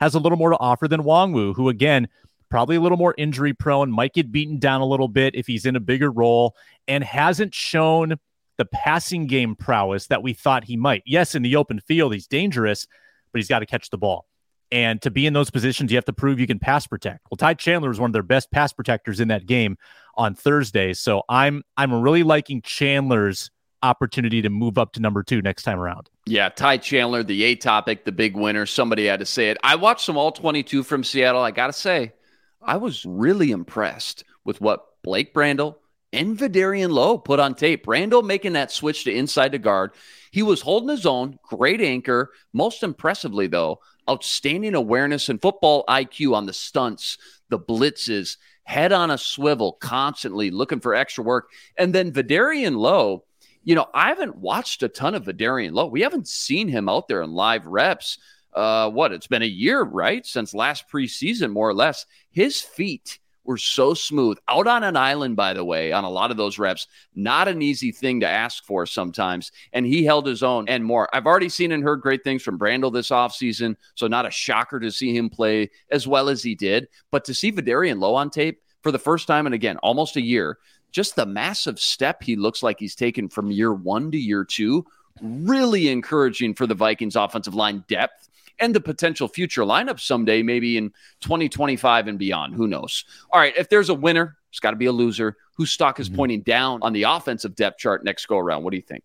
[0.00, 2.08] has a little more to offer than Nwangwu, who, again,
[2.50, 5.64] probably a little more injury prone, might get beaten down a little bit if he's
[5.64, 6.54] in a bigger role,
[6.86, 8.16] and hasn't shown
[8.58, 11.02] the passing game prowess that we thought he might.
[11.06, 12.86] Yes, in the open field, he's dangerous,
[13.32, 14.26] but he's got to catch the ball.
[14.72, 17.26] And to be in those positions, you have to prove you can pass protect.
[17.30, 19.76] Well, Ty Chandler is one of their best pass protectors in that game
[20.16, 20.92] on Thursday.
[20.92, 23.50] So I'm I'm really liking Chandler's
[23.82, 26.10] opportunity to move up to number two next time around.
[26.26, 28.66] Yeah, Ty Chandler, the A topic, the big winner.
[28.66, 29.58] Somebody had to say it.
[29.62, 31.42] I watched some all 22 from Seattle.
[31.42, 32.12] I got to say,
[32.60, 35.76] I was really impressed with what Blake Brandel
[36.12, 37.86] and Vederian Lowe put on tape.
[37.86, 39.92] Brandel making that switch to inside the guard.
[40.30, 42.32] He was holding his own, great anchor.
[42.52, 49.10] Most impressively, though, outstanding awareness and football IQ on the stunts, the blitzes, head on
[49.10, 51.50] a swivel, constantly looking for extra work.
[51.76, 53.24] And then Vederian Lowe,
[53.62, 55.86] you know, I haven't watched a ton of Vederian Lowe.
[55.86, 58.18] We haven't seen him out there in live reps.
[58.52, 59.12] Uh, what?
[59.12, 60.24] It's been a year, right?
[60.24, 62.06] Since last preseason, more or less.
[62.30, 64.38] His feet were so smooth.
[64.48, 67.62] Out on an island, by the way, on a lot of those reps, not an
[67.62, 69.52] easy thing to ask for sometimes.
[69.72, 71.08] And he held his own and more.
[71.14, 73.76] I've already seen and heard great things from Brandel this offseason.
[73.94, 76.88] So not a shocker to see him play as well as he did.
[77.10, 80.22] But to see Vederian Lowe on tape for the first time, and again, almost a
[80.22, 80.58] year,
[80.92, 84.86] just the massive step he looks like he's taken from year one to year two,
[85.20, 88.28] really encouraging for the Vikings offensive line depth
[88.58, 90.90] and the potential future lineup someday, maybe in
[91.20, 92.54] 2025 and beyond.
[92.54, 93.04] Who knows?
[93.30, 95.36] All right, if there's a winner, it's got to be a loser.
[95.56, 96.16] Whose stock is mm-hmm.
[96.16, 98.62] pointing down on the offensive depth chart next go around?
[98.62, 99.04] What do you think?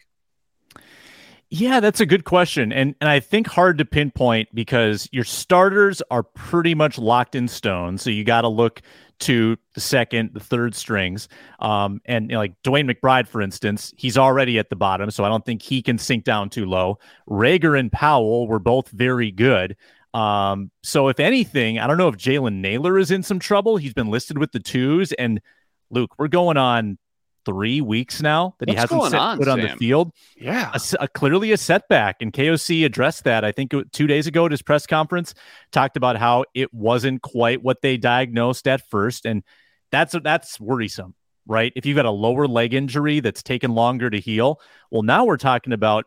[1.54, 2.72] Yeah, that's a good question.
[2.72, 7.50] And and I think hard to pinpoint because your starters are pretty much locked in
[7.50, 7.98] stone.
[7.98, 8.82] So you got to look
[9.20, 11.28] to the second, the third strings.
[11.60, 15.26] Um, and you know, like DeWayne McBride, for instance, he's already at the bottom, so
[15.26, 17.00] I don't think he can sink down too low.
[17.30, 19.76] Reagor and Powell were both very good.
[20.14, 23.76] Um, so if anything, I don't know if Jalen Nailor is in some trouble.
[23.76, 25.42] He's been listed with the twos, and
[25.90, 26.98] Luke, we're going on
[27.46, 29.54] three weeks now that What's he hasn't set on, foot Sam?
[29.54, 30.12] on the field.
[30.36, 32.22] Yeah, a, a, clearly a setback.
[32.22, 33.44] And KOC addressed that.
[33.44, 35.34] I think two days ago at his press conference,
[35.72, 39.44] talked about how it wasn't quite what they diagnosed at first, and
[39.92, 41.74] that's that's worrisome, right?
[41.76, 45.38] If you've got a lower leg injury that's taken longer to heal, well, now we're
[45.38, 46.06] talking about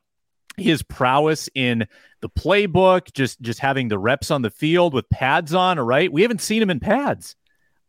[0.57, 1.87] his prowess in
[2.21, 5.79] the playbook, just just having the reps on the field with pads on.
[5.79, 7.37] All right, we haven't seen him in pads.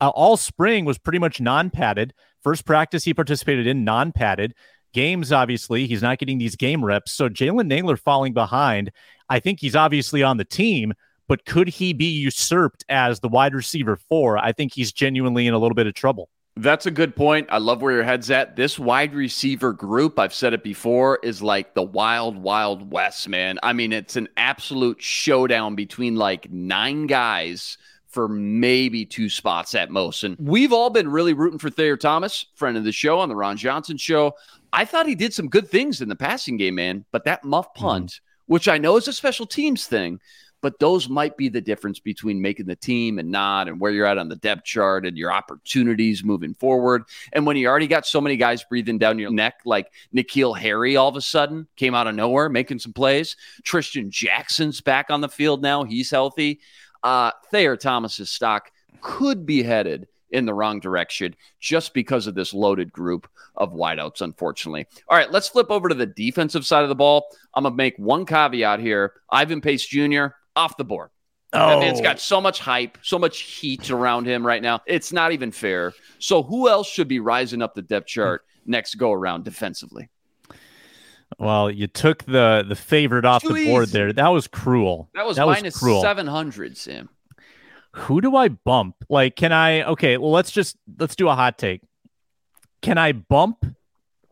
[0.02, 2.14] Uh, all spring was pretty much non-padded.
[2.46, 4.54] First practice he participated in, non padded.
[4.94, 7.12] Games, obviously, he's not getting these game reps.
[7.12, 8.92] So Jalen Nailor falling behind.
[9.28, 10.94] I think he's obviously on the team,
[11.28, 14.38] but could he be usurped as the wide receiver four?
[14.38, 16.30] I think he's genuinely in a little bit of trouble.
[16.56, 17.48] That's a good point.
[17.50, 18.56] I love where your head's at.
[18.56, 23.58] This wide receiver group, I've said it before, is like the wild, wild west, man.
[23.64, 27.80] I mean, it's an absolute showdown between like nine guys
[28.16, 30.24] for maybe two spots at most.
[30.24, 33.36] And we've all been really rooting for Thayer Thomas, friend of the show on the
[33.36, 34.36] Ron Johnson show.
[34.72, 37.68] I thought he did some good things in the passing game, man, but that muff
[37.74, 37.84] mm-hmm.
[37.84, 38.54] punt, mm-hmm.
[38.54, 40.22] which I know is a special teams thing,
[40.62, 44.06] but those might be the difference between making the team and not, and where you're
[44.06, 47.04] at on the depth chart and your opportunities moving forward.
[47.34, 50.96] And when you already got so many guys breathing down your neck, like N'Keal Harry
[50.96, 53.36] all of a sudden came out of nowhere making some plays.
[53.64, 55.84] Trishton Jackson's back on the field now.
[55.84, 56.62] He's healthy
[57.06, 62.54] uh, Thayer Thomas's stock could be headed in the wrong direction just because of this
[62.54, 64.88] loaded group of wideouts, unfortunately.
[65.08, 67.28] All right, let's flip over to the defensive side of the ball.
[67.54, 69.14] I'm going to make one caveat here.
[69.30, 70.26] Ivan Pace Jr.
[70.56, 71.12] off the board.
[71.54, 71.80] Oh.
[71.82, 74.82] It's got so much hype, so much heat around him right now.
[74.88, 75.94] It's not even fair.
[76.20, 80.10] So, who else should be rising up the depth chart next go around defensively?
[81.40, 84.14] Well, you took the the favorite off the board there.
[84.14, 85.10] That was cruel.
[85.14, 87.10] That was that minus was seven hundred, Sam.
[87.94, 88.96] Who do I bump?
[89.10, 89.84] Like, can I?
[89.84, 91.82] Okay, well, let's just let's do a hot take.
[92.82, 93.66] Can I bump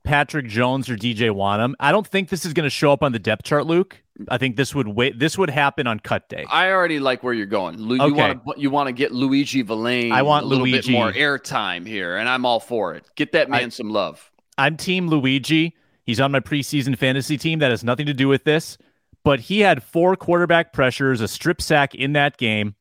[0.03, 1.73] Patrick Jones or DJ Wonnum.
[1.79, 4.01] I don't think this is going to show up on the depth chart, Luke.
[4.27, 5.17] I think this would wait.
[5.17, 6.45] This would happen on cut day.
[6.49, 7.77] I already like where you're going.
[7.77, 10.11] Lu- You want to you want to get Luiji Vilain.
[10.11, 10.91] I want a little bit Luiji.
[10.91, 13.05] more airtime here, and I'm all for it.
[13.15, 14.29] Get that man I- some love.
[14.57, 15.73] I'm Team Luiji.
[16.05, 17.59] He's on my preseason fantasy team.
[17.59, 18.77] That has nothing to do with this.
[19.23, 22.75] But he had four quarterback pressures, a strip sack in that game.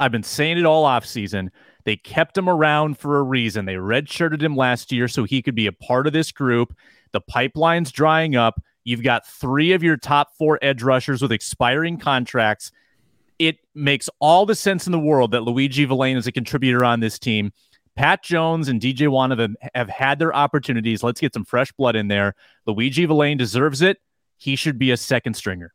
[0.00, 1.50] I've been saying it all offseason.
[1.84, 3.66] They kept him around for a reason.
[3.66, 6.74] They redshirted him last year so he could be a part of this group.
[7.12, 8.60] The pipeline's drying up.
[8.84, 12.72] You've got three of your top four edge rushers with expiring contracts.
[13.38, 17.00] It makes all the sense in the world that Luiji Vilain is a contributor on
[17.00, 17.52] this team.
[17.96, 21.02] Pat Jones and DJ Wan have, have had their opportunities.
[21.02, 22.34] Let's get some fresh blood in there.
[22.66, 23.98] Luiji Vilain deserves it.
[24.36, 25.72] He should be a second stringer.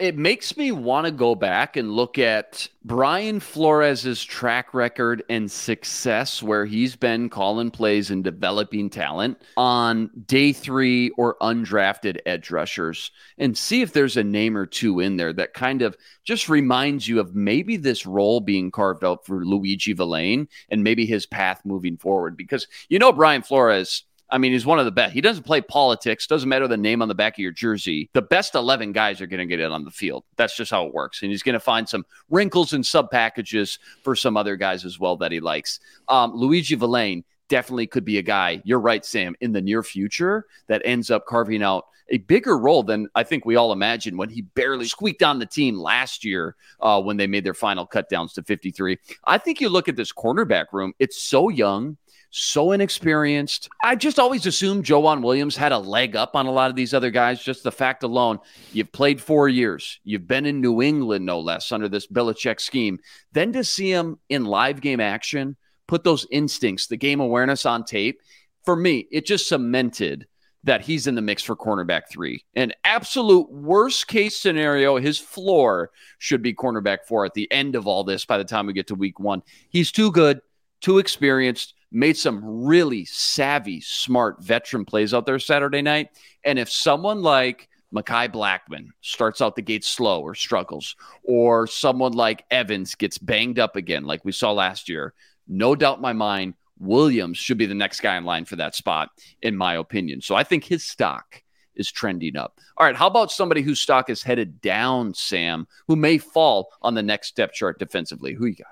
[0.00, 5.50] It makes me want to go back and look at Brian Flores's track record and
[5.50, 12.50] success where he's been calling plays and developing talent on day three or undrafted edge
[12.50, 16.48] rushers and see if there's a name or two in there that kind of just
[16.48, 21.26] reminds you of maybe this role being carved out for Luiji Vilain and maybe his
[21.26, 22.38] path moving forward.
[22.38, 24.04] Because you know, Brian Flores.
[24.30, 25.12] I mean, he's one of the best.
[25.12, 26.26] He doesn't play politics.
[26.26, 28.08] Doesn't matter the name on the back of your jersey.
[28.12, 30.24] The best 11 guys are going to get in on the field.
[30.36, 31.22] That's just how it works.
[31.22, 34.98] And he's going to find some wrinkles and sub packages for some other guys as
[34.98, 35.80] well that he likes.
[36.08, 38.62] Um, Luiji Vilain definitely could be a guy.
[38.64, 42.82] You're right, Sam, in the near future that ends up carving out a bigger role
[42.82, 46.56] than I think we all imagined when he barely squeaked on the team last year
[46.80, 48.98] uh, when they made their final cut downs to 53.
[49.24, 51.96] I think you look at this cornerback room, it's so young
[52.30, 53.68] so inexperienced.
[53.82, 56.94] I just always assumed Joejuan Williams had a leg up on a lot of these
[56.94, 57.42] other guys.
[57.42, 58.38] Just the fact alone,
[58.72, 62.98] you've played four years, you've been in New England, no less, under this Belichick scheme.
[63.32, 65.56] Then to see him in live game action,
[65.88, 68.20] put those instincts, the game awareness on tape,
[68.64, 70.26] for me, it just cemented
[70.62, 72.44] that he's in the mix for cornerback three.
[72.54, 77.86] An absolute worst case scenario, his floor should be cornerback four at the end of
[77.86, 79.42] all this by the time we get to week one.
[79.70, 80.40] He's too good,
[80.82, 86.08] too experienced, made some really savvy, smart veteran plays out there Saturday night.
[86.44, 92.12] And if someone like Mekhi Blackmon starts out the gate slow or struggles, or someone
[92.12, 95.14] like Evans gets banged up again, like we saw last year,
[95.48, 98.74] no doubt in my mind, Williams should be the next guy in line for that
[98.74, 99.10] spot,
[99.42, 100.20] in my opinion.
[100.22, 101.42] So I think his stock
[101.74, 102.58] is trending up.
[102.76, 106.94] All right, how about somebody whose stock is headed down, Sam, who may fall on
[106.94, 108.34] the next step chart defensively?
[108.34, 108.68] Who you got?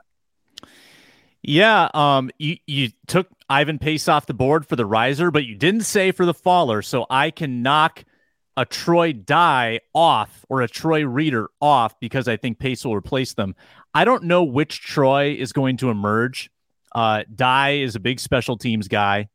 [1.48, 5.54] Yeah, um, you you took Ivan Pace off the board for the riser, but you
[5.54, 6.82] didn't say for the faller.
[6.82, 8.04] So I can knock
[8.58, 13.32] a Troy Dye off or a Troy Reeder off because I think Pace will replace
[13.32, 13.56] them.
[13.94, 16.50] I don't know which Troy is going to emerge.
[16.94, 19.30] Uh, Dye is a big special teams guy.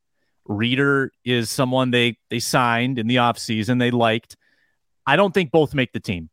[0.46, 4.38] Reeder is someone they they signed in the offseason they liked.
[5.08, 6.30] I don't think both make the team.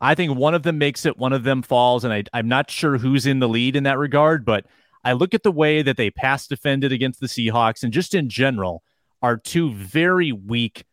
[0.00, 2.70] I think one of them makes it, one of them falls, and I, I'm not
[2.70, 4.66] sure who's in the lead in that regard, but
[5.06, 8.28] I look at the way that they pass defended against the Seahawks and just in
[8.28, 8.82] general
[9.22, 10.84] are two very weak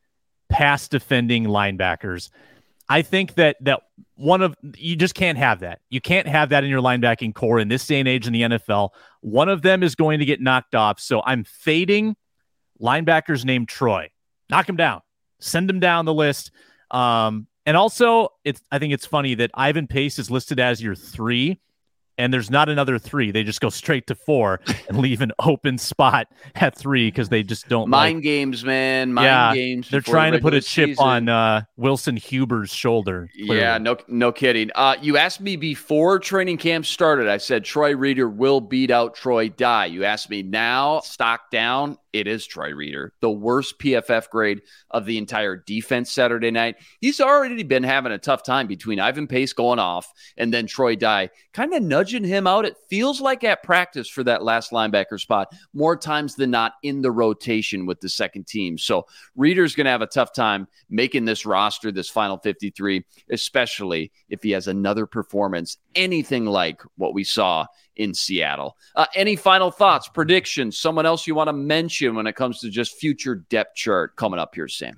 [0.50, 2.30] pass defending linebackers.
[2.88, 3.82] I think that that
[4.14, 5.80] one of you just can't have that.
[5.90, 8.44] You can't have that in your linebacking corps in this day and age in the
[8.44, 8.90] NFL.
[9.22, 11.00] One of them is going to get knocked off.
[11.00, 12.16] So I'm fading
[12.80, 14.12] linebackers named Troy.
[14.48, 15.02] Knock him down.
[15.40, 16.52] Send him down the list.
[16.92, 20.94] Um, and also, it's I think it's funny that Ivan Pace is listed as your
[20.94, 21.60] three,
[22.18, 23.32] and there's not another three.
[23.32, 27.44] They just go straight to four and leave an open spot at three because they
[27.44, 28.24] just don't Mind like.
[28.24, 29.14] games, man.
[29.14, 29.90] Mind Yeah, games.
[29.90, 31.04] They're trying to put a chip season.
[31.04, 33.30] on uh, Wilson Huber's shoulder.
[33.36, 33.58] clearly.
[33.60, 34.70] Yeah, no, no kidding.
[34.76, 37.28] Uh, you asked me before training camp started.
[37.28, 39.86] I said Troy Reeder will beat out Troy Dye.
[39.88, 41.98] You asked me now, stock down.
[42.14, 46.76] It is Troy Reeder, the worst PFF grade of the entire defense Saturday night.
[47.02, 50.96] He's already been having a tough time between Ivan Pace going off and then Troy
[50.96, 52.66] Dye kind of nudging him out.
[52.66, 57.02] It feels like at practice for that last linebacker spot more times than not in
[57.02, 58.78] the rotation with the second team.
[58.78, 64.12] So Reeder's going to have a tough time making this roster, this final 53, especially
[64.30, 68.78] if he has another performance anything like what we saw in Seattle.
[68.96, 72.70] Uh, any final thoughts, predictions, someone else you want to mention when it comes to
[72.70, 74.96] just future depth chart coming up here, Sam?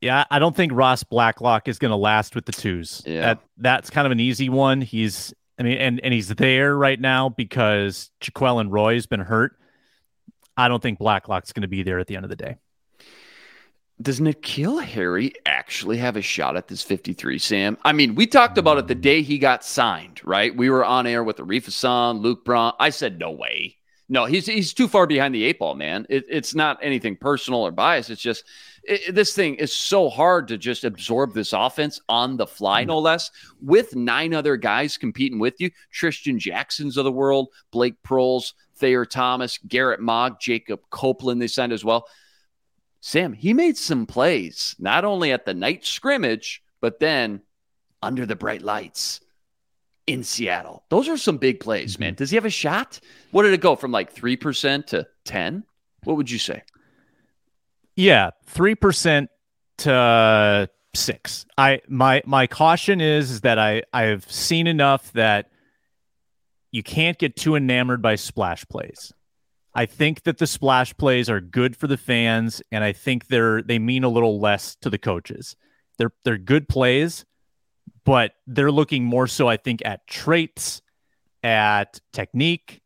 [0.00, 3.02] Yeah, I don't think Ross Blacklock is going to last with the twos.
[3.06, 3.20] Yeah.
[3.20, 4.82] That that's kind of an easy one.
[4.82, 9.56] He's I mean and and he's there right now because Jaquelin Roy's been hurt.
[10.56, 12.56] I don't think Blacklock's going to be there at the end of the day.
[14.02, 17.78] Does N'Keal Harry actually have a shot at this 53, Sam?
[17.84, 20.54] I mean, we talked about it the day he got signed, right?
[20.54, 22.72] We were on air with Arif Hasan, Luke Braun.
[22.80, 23.76] I said, no way.
[24.08, 26.06] No, he's he's too far behind the eight ball, man.
[26.10, 28.10] It, it's not anything personal or bias.
[28.10, 28.44] It's just
[28.82, 32.88] it, this thing is so hard to just absorb this offense on the fly, mm-hmm.
[32.88, 33.30] no less,
[33.62, 35.70] with nine other guys competing with you.
[35.90, 41.72] Trishton Jacksons of the world, Blake Proehls, Thayer Thomas, Garrett Maag, Jacob Copeland, they signed
[41.72, 42.06] as well.
[43.06, 47.42] Sam, he made some plays, not only at the night scrimmage, but then
[48.00, 49.20] under the bright lights
[50.06, 50.84] in Seattle.
[50.88, 52.12] Those are some big plays, man.
[52.12, 52.16] Mm-hmm.
[52.16, 53.00] Does he have a shot?
[53.30, 55.64] What did it go from like 3% to 10?
[56.04, 56.62] What would you say?
[57.94, 59.28] Yeah, 3%
[59.78, 61.46] to 6.
[61.58, 65.50] I my my caution is, is that I I've seen enough that
[66.72, 69.12] you can't get too enamored by splash plays.
[69.74, 73.60] I think that the splash plays are good for the fans and I think they're
[73.62, 75.56] they mean a little less to the coaches.
[75.98, 77.24] They're they're good plays,
[78.04, 80.82] but they're looking more so, I think, at traits,
[81.42, 82.82] at technique,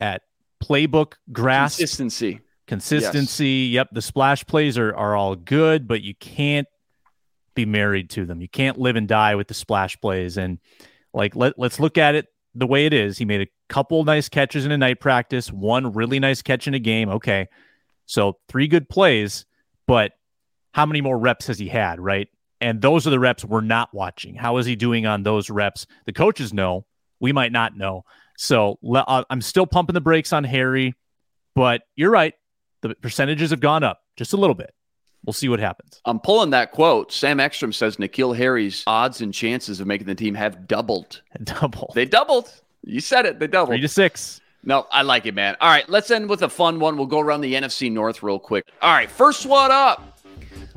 [0.00, 0.22] at
[0.62, 2.40] playbook grasp, consistency.
[2.66, 3.68] Consistency.
[3.70, 3.74] Yes.
[3.74, 3.88] Yep.
[3.92, 6.68] The splash plays are, are all good, but you can't
[7.54, 8.40] be married to them.
[8.40, 10.38] You can't live and die with the splash plays.
[10.38, 10.58] And
[11.12, 13.18] like, let, let's look at it the way it is.
[13.18, 16.74] He made a couple nice catches in a night practice, one really nice catch in
[16.74, 17.08] a game.
[17.08, 17.48] Okay.
[18.06, 19.46] So three good plays,
[19.86, 20.12] but
[20.72, 22.28] how many more reps has he had, right?
[22.60, 24.34] And those are the reps we're not watching.
[24.34, 25.86] How is he doing on those reps?
[26.06, 26.86] The coaches know.
[27.20, 28.04] We might not know.
[28.36, 30.94] So uh, I'm still pumping the brakes on Harry,
[31.54, 32.34] but you're right.
[32.82, 34.74] The percentages have gone up just a little bit.
[35.24, 36.00] We'll see what happens.
[36.04, 37.12] I'm pulling that quote.
[37.12, 41.22] Sam Ekstrom says N'Keal Harry's odds and chances of making the team have doubled.
[41.44, 41.92] Doubled.
[41.94, 42.52] They doubled.
[42.84, 43.38] You said it.
[43.38, 43.70] They doubled.
[43.70, 44.40] Three to six.
[44.64, 45.56] No, I like it, man.
[45.60, 46.96] All right, let's end with a fun one.
[46.96, 48.66] We'll go around the NFC North real quick.
[48.80, 50.20] All right, first one up.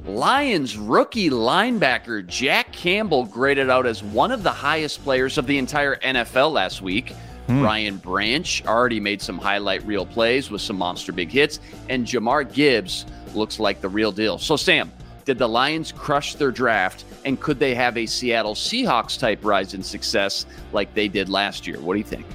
[0.05, 5.57] Lions rookie linebacker Jack Campbell graded out as one of the highest players of the
[5.57, 7.09] entire NFL last week.
[7.47, 7.61] Hmm.
[7.61, 12.51] Brian Branch already made some highlight reel plays with some monster big hits, and Jahmyr
[12.51, 13.05] Gibbs
[13.35, 14.37] looks like the real deal.
[14.37, 14.91] So, Sam,
[15.25, 19.73] did the Lions crush their draft, and could they have a Seattle Seahawks type rise
[19.73, 21.79] in success like they did last year?
[21.79, 22.25] What do you think?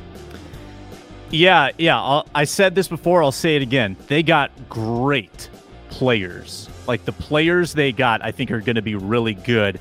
[1.31, 2.01] Yeah, yeah.
[2.01, 3.23] I'll, I said this before.
[3.23, 3.97] I'll say it again.
[4.09, 5.49] They got great
[5.91, 9.79] players like the players they got, I think are going to be really good.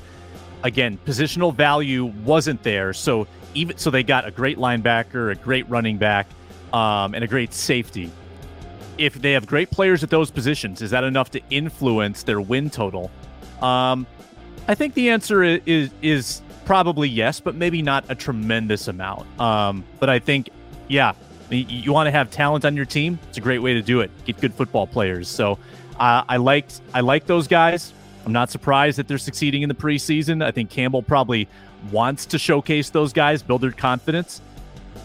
[0.62, 5.68] Again, positional value wasn't there, so even so they got a great linebacker, a great
[5.68, 6.28] running back,
[6.72, 8.12] um, and a great safety.
[9.00, 12.68] If they have great players at those positions, is that enough to influence their win
[12.68, 13.10] total?
[13.62, 14.06] Um,
[14.68, 19.26] I think the answer is, is, is probably yes, but maybe not a tremendous amount.
[19.40, 20.50] Um, but I think,
[20.88, 21.14] yeah,
[21.48, 23.18] you, you want to have talent on your team.
[23.28, 24.10] It's a great way to do it.
[24.24, 25.28] Get good football players.
[25.28, 25.58] So
[25.98, 27.92] uh, I liked I like those guys.
[28.26, 30.44] I'm not surprised that they're succeeding in the preseason.
[30.44, 31.48] I think Campbell probably
[31.90, 34.42] wants to showcase those guys, build their confidence.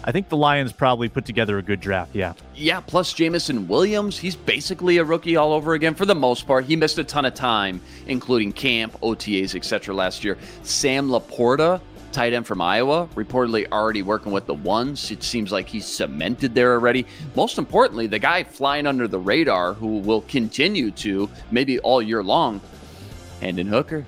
[0.08, 2.16] I think the Lions probably put together a good draft.
[2.16, 2.34] Yeah.
[2.54, 2.80] Yeah.
[2.80, 6.66] Plus Jameson Williams, he's basically a rookie all over again for the most part.
[6.66, 9.96] He missed a ton of time, including camp, OTAs, etc.
[9.96, 10.38] last year.
[10.62, 11.82] Sam LaPorta,
[12.12, 15.10] tight end from Iowa, reportedly already working with the ones.
[15.10, 17.08] It seems like he's cemented there already.
[17.36, 22.22] Most importantly, the guy flying under the radar who will continue to, maybe all year
[22.22, 22.62] long,
[23.42, 24.06] Hendon Hooker.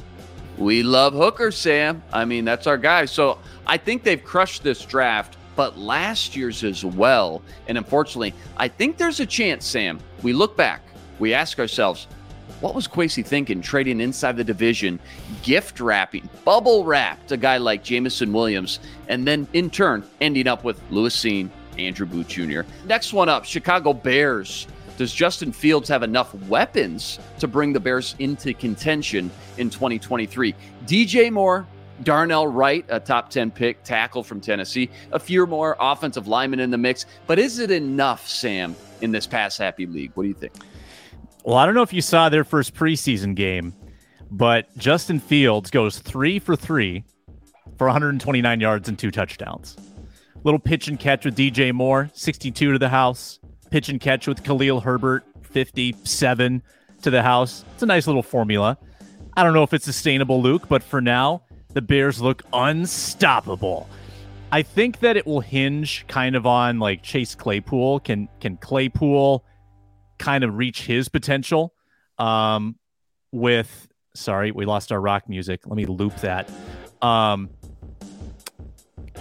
[0.57, 2.03] We love Hooker, Sam.
[2.13, 3.05] I mean, that's our guy.
[3.05, 7.41] So I think they've crushed this draft, but last year's as well.
[7.67, 9.99] And unfortunately, I think there's a chance, Sam.
[10.21, 10.81] We look back,
[11.19, 12.07] we ask ourselves,
[12.61, 14.99] what was Kwesi thinking trading inside the division,
[15.43, 18.79] gift wrapping, bubble wrapped a guy like Jameson Williams,
[19.09, 22.61] and then in turn ending up with Lewis Cine, Andrew Booth Jr.
[22.85, 24.67] Next one up Chicago Bears.
[24.97, 30.55] Does Justin Fields have enough weapons to bring the Bears into contention in 2023?
[30.87, 31.67] DJ Moore,
[32.03, 36.71] Darnell Wright, a top 10 pick tackle from Tennessee, a few more offensive linemen in
[36.71, 37.05] the mix.
[37.25, 40.11] But is it enough, Sam, in this pass happy league?
[40.15, 40.53] What do you think?
[41.43, 43.73] Well, I don't know if you saw their first preseason game,
[44.29, 47.03] but Justin Fields goes three for three
[47.77, 49.77] for 129 yards and two touchdowns.
[50.43, 53.39] Little pitch and catch with DJ Moore, 62 to the house.
[53.69, 56.63] Pitch and catch with Khalil Herbert, 57
[57.01, 57.65] to the house.
[57.73, 58.77] It's a nice little formula.
[59.35, 61.43] I don't know if it's sustainable, Luke, but for now,
[61.73, 63.89] the Bears look unstoppable.
[64.51, 67.99] I think that it will hinge kind of on like Chase Claypool.
[68.01, 69.43] Can can Claypool
[70.17, 71.73] kind of reach his potential
[72.17, 72.75] um,
[73.31, 76.49] with sorry we lost our rock music let me loop that
[77.01, 77.49] um,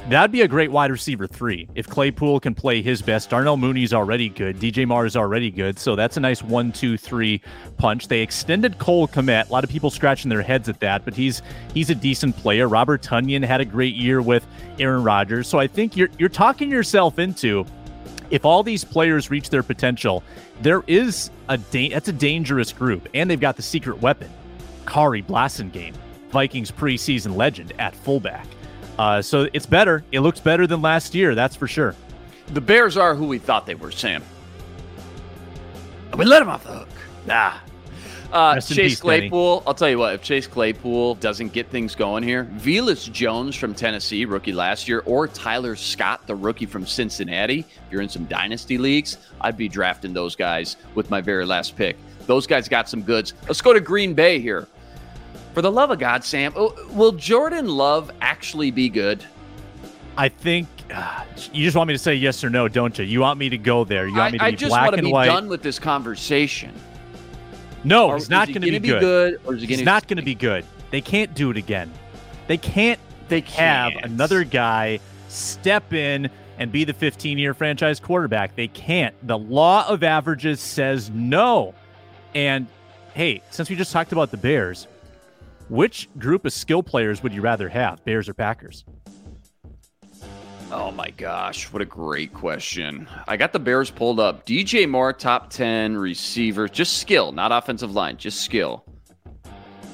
[0.08, 3.30] that'd be a great wide receiver three if claypool can play his best.
[3.30, 4.58] Darnell mooney's already good.
[4.58, 5.78] Dj moore is already good.
[5.78, 7.40] So that's a nice one two three
[7.76, 8.08] punch.
[8.08, 9.48] They extended cole Kmet.
[9.48, 11.42] a lot of people scratching their heads at that but he's
[11.74, 12.68] he's a decent player.
[12.68, 14.46] Robert tonyan had a great year with
[14.78, 15.48] aaron rodgers.
[15.48, 17.66] So i think you're you're talking yourself into
[18.30, 20.22] if all these players reach their potential,
[20.60, 24.30] there is a da- that's a dangerous group, and they've got the secret weapon,
[24.84, 25.94] Khari Blasingame,
[26.30, 28.46] Vikings preseason legend at fullback.
[28.98, 30.04] Uh, so it's better.
[30.12, 31.94] It looks better than last year, that's for sure.
[32.48, 34.22] The Bears are who we thought they were, Sam.
[36.16, 36.88] We let them off the hook.
[37.26, 37.54] Nah.
[38.32, 39.00] Uh, Chase peace.
[39.00, 43.54] Claypool, I'll tell you what, if Chase Claypool doesn't get things going here, Velus Jones
[43.54, 48.08] from Tennessee, rookie last year, or Tyler Scott, the rookie from Cincinnati, if you're in
[48.08, 51.96] some dynasty leagues, I'd be drafting those guys with my very last pick.
[52.26, 53.34] Those guys got some goods.
[53.46, 54.66] Let's go to Green Bay here.
[55.56, 59.24] For the love of God, Sam, oh, will Jordan Love actually be good?
[60.14, 63.06] I think uh, you just want me to say yes or no, don't you?
[63.06, 64.06] You want me to go there.
[64.06, 64.58] You want me to I, I be white.
[64.58, 66.74] I just black want to and be done with this conversation.
[67.84, 69.40] No, Or he's not going to gonna be good.
[69.46, 70.66] or is he He's not going to be good.
[70.90, 71.90] They can't do it again.
[72.48, 74.04] They can't They have can't.
[74.04, 76.28] another guy step in
[76.58, 78.56] and be the 15 year franchise quarterback.
[78.56, 79.14] They can't.
[79.26, 81.74] The law of averages says no.
[82.34, 82.66] And
[83.14, 84.86] hey, since we just talked about the Bears,
[85.68, 88.84] which group of skill players would you rather have, Bears or Packers?
[90.72, 93.08] Oh my gosh, what a great question.
[93.28, 94.44] I got the Bears pulled up.
[94.44, 98.84] DJ Moore, top 10 receiver, just skill, not offensive line, just skill.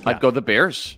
[0.06, 0.96] I'd go the Bears.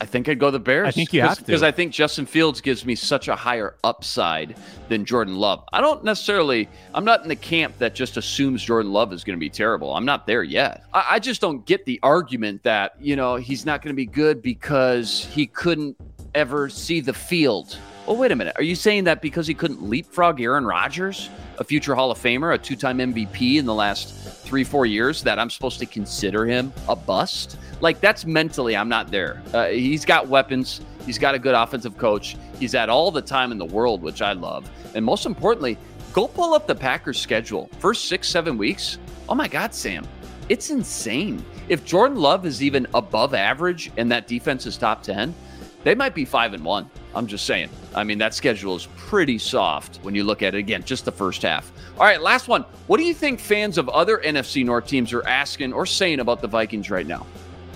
[0.00, 0.88] I think I'd go the Bears.
[0.88, 1.44] I think you have to.
[1.44, 4.56] Because I think Justin Fields gives me such a higher upside
[4.88, 5.64] than Jordan Love.
[5.72, 9.38] I don't necessarily, I'm not in the camp that just assumes Jordan Love is going
[9.38, 9.94] to be terrible.
[9.94, 10.84] I'm not there yet.
[10.92, 14.06] I, I just don't get the argument that, you know, he's not going to be
[14.06, 15.96] good because he couldn't
[16.34, 17.78] ever see the field.
[18.08, 18.54] Oh, wait a minute.
[18.56, 22.52] Are you saying that because he couldn't leapfrog Aaron Rodgers, a future Hall of Famer,
[22.52, 24.12] a two time MVP in the last
[24.44, 27.56] three, four years, that I'm supposed to consider him a bust?
[27.84, 29.42] Like, that's mentally, I'm not there.
[29.52, 33.52] Uh, he's got weapons, he's got a good offensive coach, he's had all the time
[33.52, 34.70] in the world, which I love.
[34.94, 35.76] And most importantly,
[36.14, 37.68] go pull up the Packers' schedule.
[37.80, 38.96] First six, seven weeks.
[39.28, 40.08] Oh my God, Sam.
[40.48, 41.44] It's insane.
[41.68, 45.34] If Jordan Love is even above average and that defense is top 10,
[45.82, 46.88] they might be five and one.
[47.14, 47.68] I'm just saying.
[47.94, 51.12] I mean, that schedule is pretty soft when you look at it again, just the
[51.12, 51.70] first half.
[51.98, 52.62] All right, last one.
[52.86, 56.40] What do you think fans of other NFC North teams are asking or saying about
[56.40, 57.26] the Vikings right now?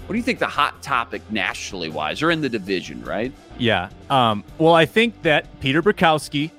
[0.09, 3.31] What do you think the hot topic nationally wise or in the division, right?
[3.59, 3.91] Yeah.
[4.09, 6.51] Um, well, I think that Peter Bukowski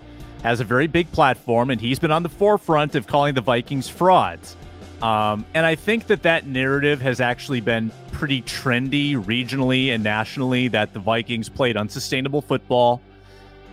[0.43, 3.89] has a very big platform, and he's been on the forefront of calling the Vikings
[3.89, 4.55] frauds.
[5.01, 10.67] Um, and I think that that narrative has actually been pretty trendy regionally and nationally
[10.67, 13.01] that the Vikings played unsustainable football.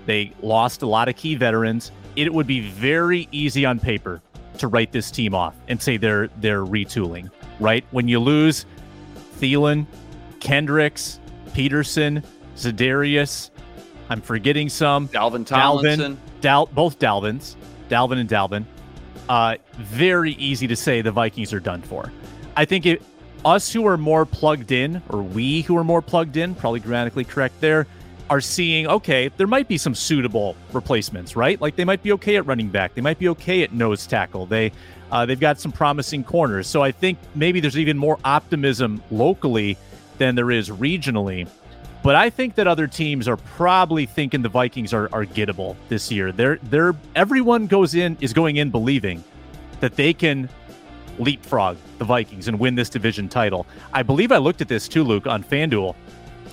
[0.06, 1.92] They lost a lot of key veterans.
[2.16, 4.22] It would be very easy on paper
[4.56, 7.84] to write this team off and say they're they're retooling, right?
[7.90, 8.64] When you lose
[9.40, 9.86] Thielen,
[10.40, 11.20] Kendricks,
[11.52, 12.22] Peterson,
[12.56, 13.50] Zadarius,
[14.08, 15.08] I'm forgetting some.
[15.08, 16.16] Dalvin Tomlinson.
[16.16, 17.56] Dalvin, Dal, both Dalvins,
[17.88, 18.64] Dalvin and Dalvin.
[19.28, 22.12] Uh, very easy to say the Vikings are done for.
[22.56, 23.02] I think it,
[23.44, 27.24] us who are more plugged in, or we who are more plugged in, probably grammatically
[27.24, 27.86] correct there,
[28.30, 31.60] are seeing okay, there might be some suitable replacements, right?
[31.60, 34.46] Like they might be okay at running back, they might be okay at nose tackle.
[34.46, 34.72] They
[35.10, 36.66] uh, they've got some promising corners.
[36.66, 39.76] So I think maybe there's even more optimism locally
[40.18, 41.48] than there is regionally.
[42.02, 46.10] But I think that other teams are probably thinking the Vikings are, are gettable this
[46.12, 46.30] year.
[46.30, 49.24] They're they're everyone goes in is going in believing
[49.80, 50.48] that they can
[51.18, 53.66] leapfrog the Vikings and win this division title.
[53.92, 55.94] I believe I looked at this too, Luke, on FanDuel.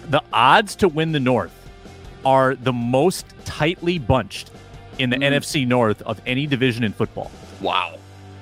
[0.09, 1.53] The odds to win the North
[2.25, 4.51] are the most tightly bunched
[4.99, 7.31] in the NFC North of any division in football.
[7.61, 7.97] Wow.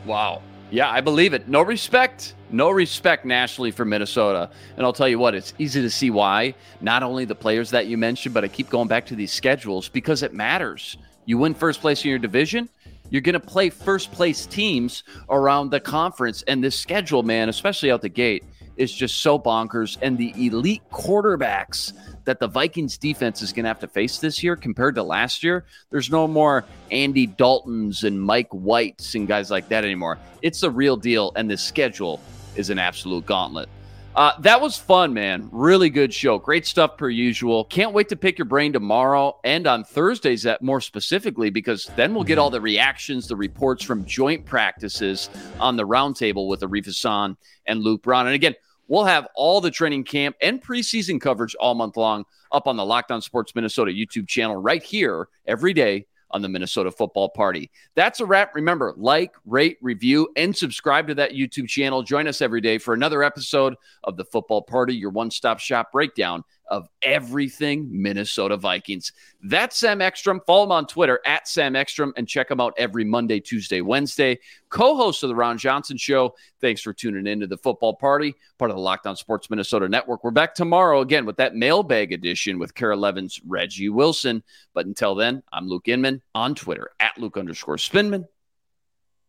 [0.05, 0.41] Wow.
[0.71, 1.47] Yeah, I believe it.
[1.47, 2.35] No respect.
[2.49, 4.49] No respect nationally for Minnesota.
[4.77, 6.55] And I'll tell you what, it's easy to see why.
[6.79, 9.89] Not only the players that you mentioned, but I keep going back to these schedules
[9.89, 10.97] because it matters.
[11.25, 12.69] You win first place in your division,
[13.09, 16.43] you're going to play first place teams around the conference.
[16.43, 18.45] And this schedule, man, especially out the gate,
[18.77, 19.97] is just so bonkers.
[20.01, 21.91] And the elite quarterbacks
[22.25, 25.43] that the Vikings defense is going to have to face this year compared to last
[25.43, 30.17] year, there's no more Andy Daltons and Mike Whites and guys like that anymore.
[30.41, 31.31] It's the real deal.
[31.35, 32.19] And this schedule
[32.55, 33.69] is an absolute gauntlet.
[34.13, 35.47] Uh, that was fun, man.
[35.53, 36.37] Really good show.
[36.37, 37.63] Great stuff per usual.
[37.63, 42.13] Can't wait to pick your brain tomorrow and on Thursdays, that more specifically, because then
[42.13, 45.29] we'll get all the reactions, the reports from joint practices
[45.61, 48.25] on the roundtable with Arif Hasan and Luke Braun.
[48.25, 48.55] And again,
[48.91, 52.85] we'll have all the training camp and preseason coverage all month long up on the
[52.85, 57.71] Locked On Sports Minnesota YouTube channel right here every day on the Minnesota Football Party.
[57.95, 58.53] That's a wrap.
[58.53, 62.03] Remember, like, rate, review, and subscribe to that YouTube channel.
[62.03, 65.93] Join us every day for another episode of the Football Party, your one stop shop
[65.93, 69.11] breakdown of everything Minnesota Vikings.
[69.43, 70.41] That's Sam Ekstrom.
[70.47, 74.39] Follow him on Twitter at Sam Ekstrom and check him out every Monday, Tuesday, Wednesday.
[74.69, 76.33] Co host of The Ron Johnson Show.
[76.61, 79.89] Thanks for tuning in to the football party, part of the Locked On Sports Minnesota
[79.89, 80.23] Network.
[80.23, 84.41] We're back tomorrow again with that mailbag edition with KARE 11's Reggie Wilson.
[84.73, 88.25] But until then, I'm Luke Inman on Twitter at Luke underscore Spinman.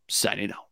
[0.09, 0.72] Signing out.